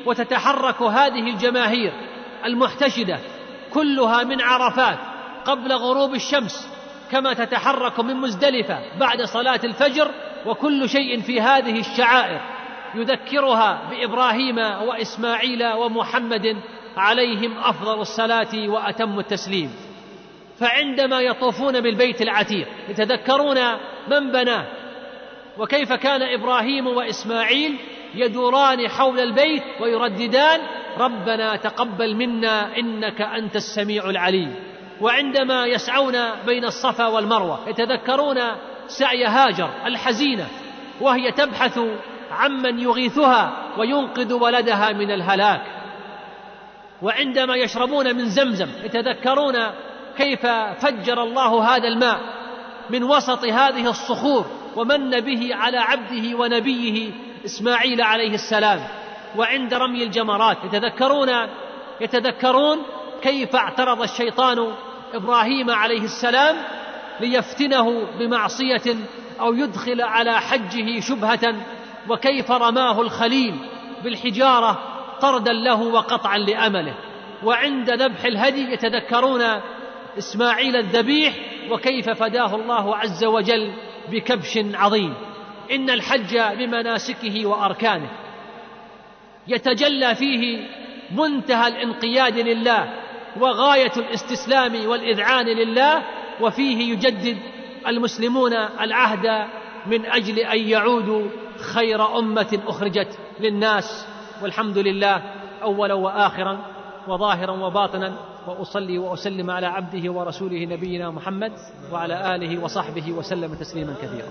[0.06, 1.94] وتتحرك هذه الجماهير
[2.46, 3.20] المحتشدة
[3.74, 4.98] كلها من عرفات
[5.46, 6.70] قبل غروب الشمس
[7.12, 10.12] كما تتحرك من مزدلفة بعد صلاة الفجر
[10.46, 12.42] وكل شيء في هذه الشعائر
[12.96, 16.58] يذكرها بإبراهيم وإسماعيل ومحمد
[16.98, 19.72] عليهم أفضل الصلاة وأتم التسليم.
[20.60, 23.58] فعندما يطوفون بالبيت العتيق يتذكرون
[24.08, 24.66] من بناه؟
[25.58, 27.78] وكيف كان إبراهيم وإسماعيل
[28.16, 30.60] يدوران حول البيت ويرددان؟
[30.98, 34.56] ربنا تقبل منا إنك أنت السميع العليم.
[35.02, 36.16] وعندما يسعون
[36.46, 38.38] بين الصفا والمروة يتذكرون
[38.88, 40.48] سعي هاجر الحزينة
[41.02, 41.80] وهي تبحث
[42.32, 45.62] عمن يغيثها وينقذ ولدها من الهلاك.
[47.02, 49.56] وعندما يشربون من زمزم يتذكرون
[50.18, 50.46] كيف
[50.82, 52.20] فجر الله هذا الماء
[52.90, 57.12] من وسط هذه الصخور ومن به على عبده ونبيه
[57.46, 58.80] إسماعيل عليه السلام.
[59.36, 61.30] وعند رمي الجمرات يتذكرون
[62.02, 62.78] يتذكرون
[63.22, 64.74] كيف اعترض الشيطان
[65.14, 66.56] إبراهيم عليه السلام
[67.22, 68.96] ليفتنه بمعصية
[69.40, 71.56] أو يدخل على حجه شبهة
[72.10, 73.56] وكيف رماه الخليل
[74.04, 74.80] بالحجارة
[75.22, 76.94] طردا له وقطعا لأمله.
[77.44, 79.42] وعند ذبح الهدي يتذكرون
[80.18, 81.34] إسماعيل الذبيح
[81.72, 83.74] وكيف فداه الله عز وجل
[84.12, 85.14] بكبش عظيم.
[85.72, 88.10] إن الحج بمناسكه وأركانه.
[89.48, 90.68] يتجلى فيه
[91.12, 92.94] منتهى الانقياد لله
[93.40, 96.04] وغاية الاستسلام والإذعان لله
[96.42, 97.38] وفيه يجدد
[97.88, 99.48] المسلمون العهد
[99.88, 101.28] من أجل أن يعودوا
[101.60, 104.06] خير أمة أخرجت للناس.
[104.42, 105.22] والحمد لله
[105.64, 106.60] أولا وآخرا
[107.08, 108.14] وظاهرا وباطنا
[108.48, 111.52] وأصلي وأسلم على عبده ورسوله نبينا محمد
[111.92, 114.28] وعلى آله وصحبه وسلم تسليما كثيرا.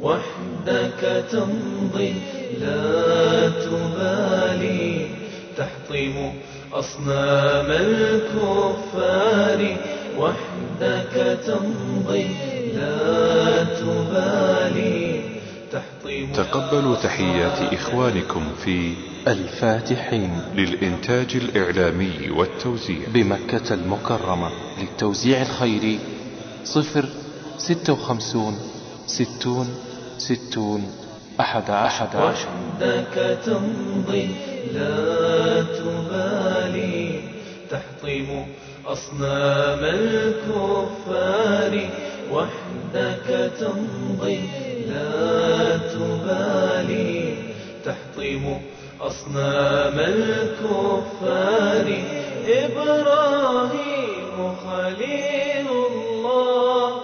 [0.00, 2.14] وحدك تمضي
[2.60, 5.08] لا تبالي.
[5.56, 6.32] تحطم
[6.72, 9.76] أصنام الكفار.
[10.18, 12.26] وحدك تمضي
[12.74, 15.20] لا تبالي.
[16.34, 18.94] تقبلوا تحيات إخوانكم في
[19.28, 20.40] الفاتحين.
[20.54, 22.98] للإنتاج الإعلامي والتوزيع.
[23.08, 24.50] بمكة المكرمة.
[24.80, 25.98] للتوزيع الخيري
[26.64, 27.04] صفر
[27.58, 28.58] ستة وخمسون
[29.06, 29.68] ستون
[30.18, 30.92] ستون
[31.40, 32.48] أحد أحد عشر.
[32.80, 34.28] وحدك تمضي
[34.74, 37.20] لا تبالي.
[37.70, 38.46] تحطم
[38.86, 41.80] أصنام الكفار
[42.32, 44.40] وحدك تمضي
[44.86, 47.34] لا تبالي.
[47.84, 48.60] تحطم
[49.00, 51.86] أصنام الكفار.
[52.48, 57.00] إبراهيم خليل الله.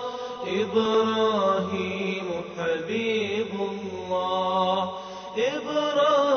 [0.46, 2.28] إبراهيم
[2.58, 4.90] حبيب الله.
[5.38, 6.31] إبراهيم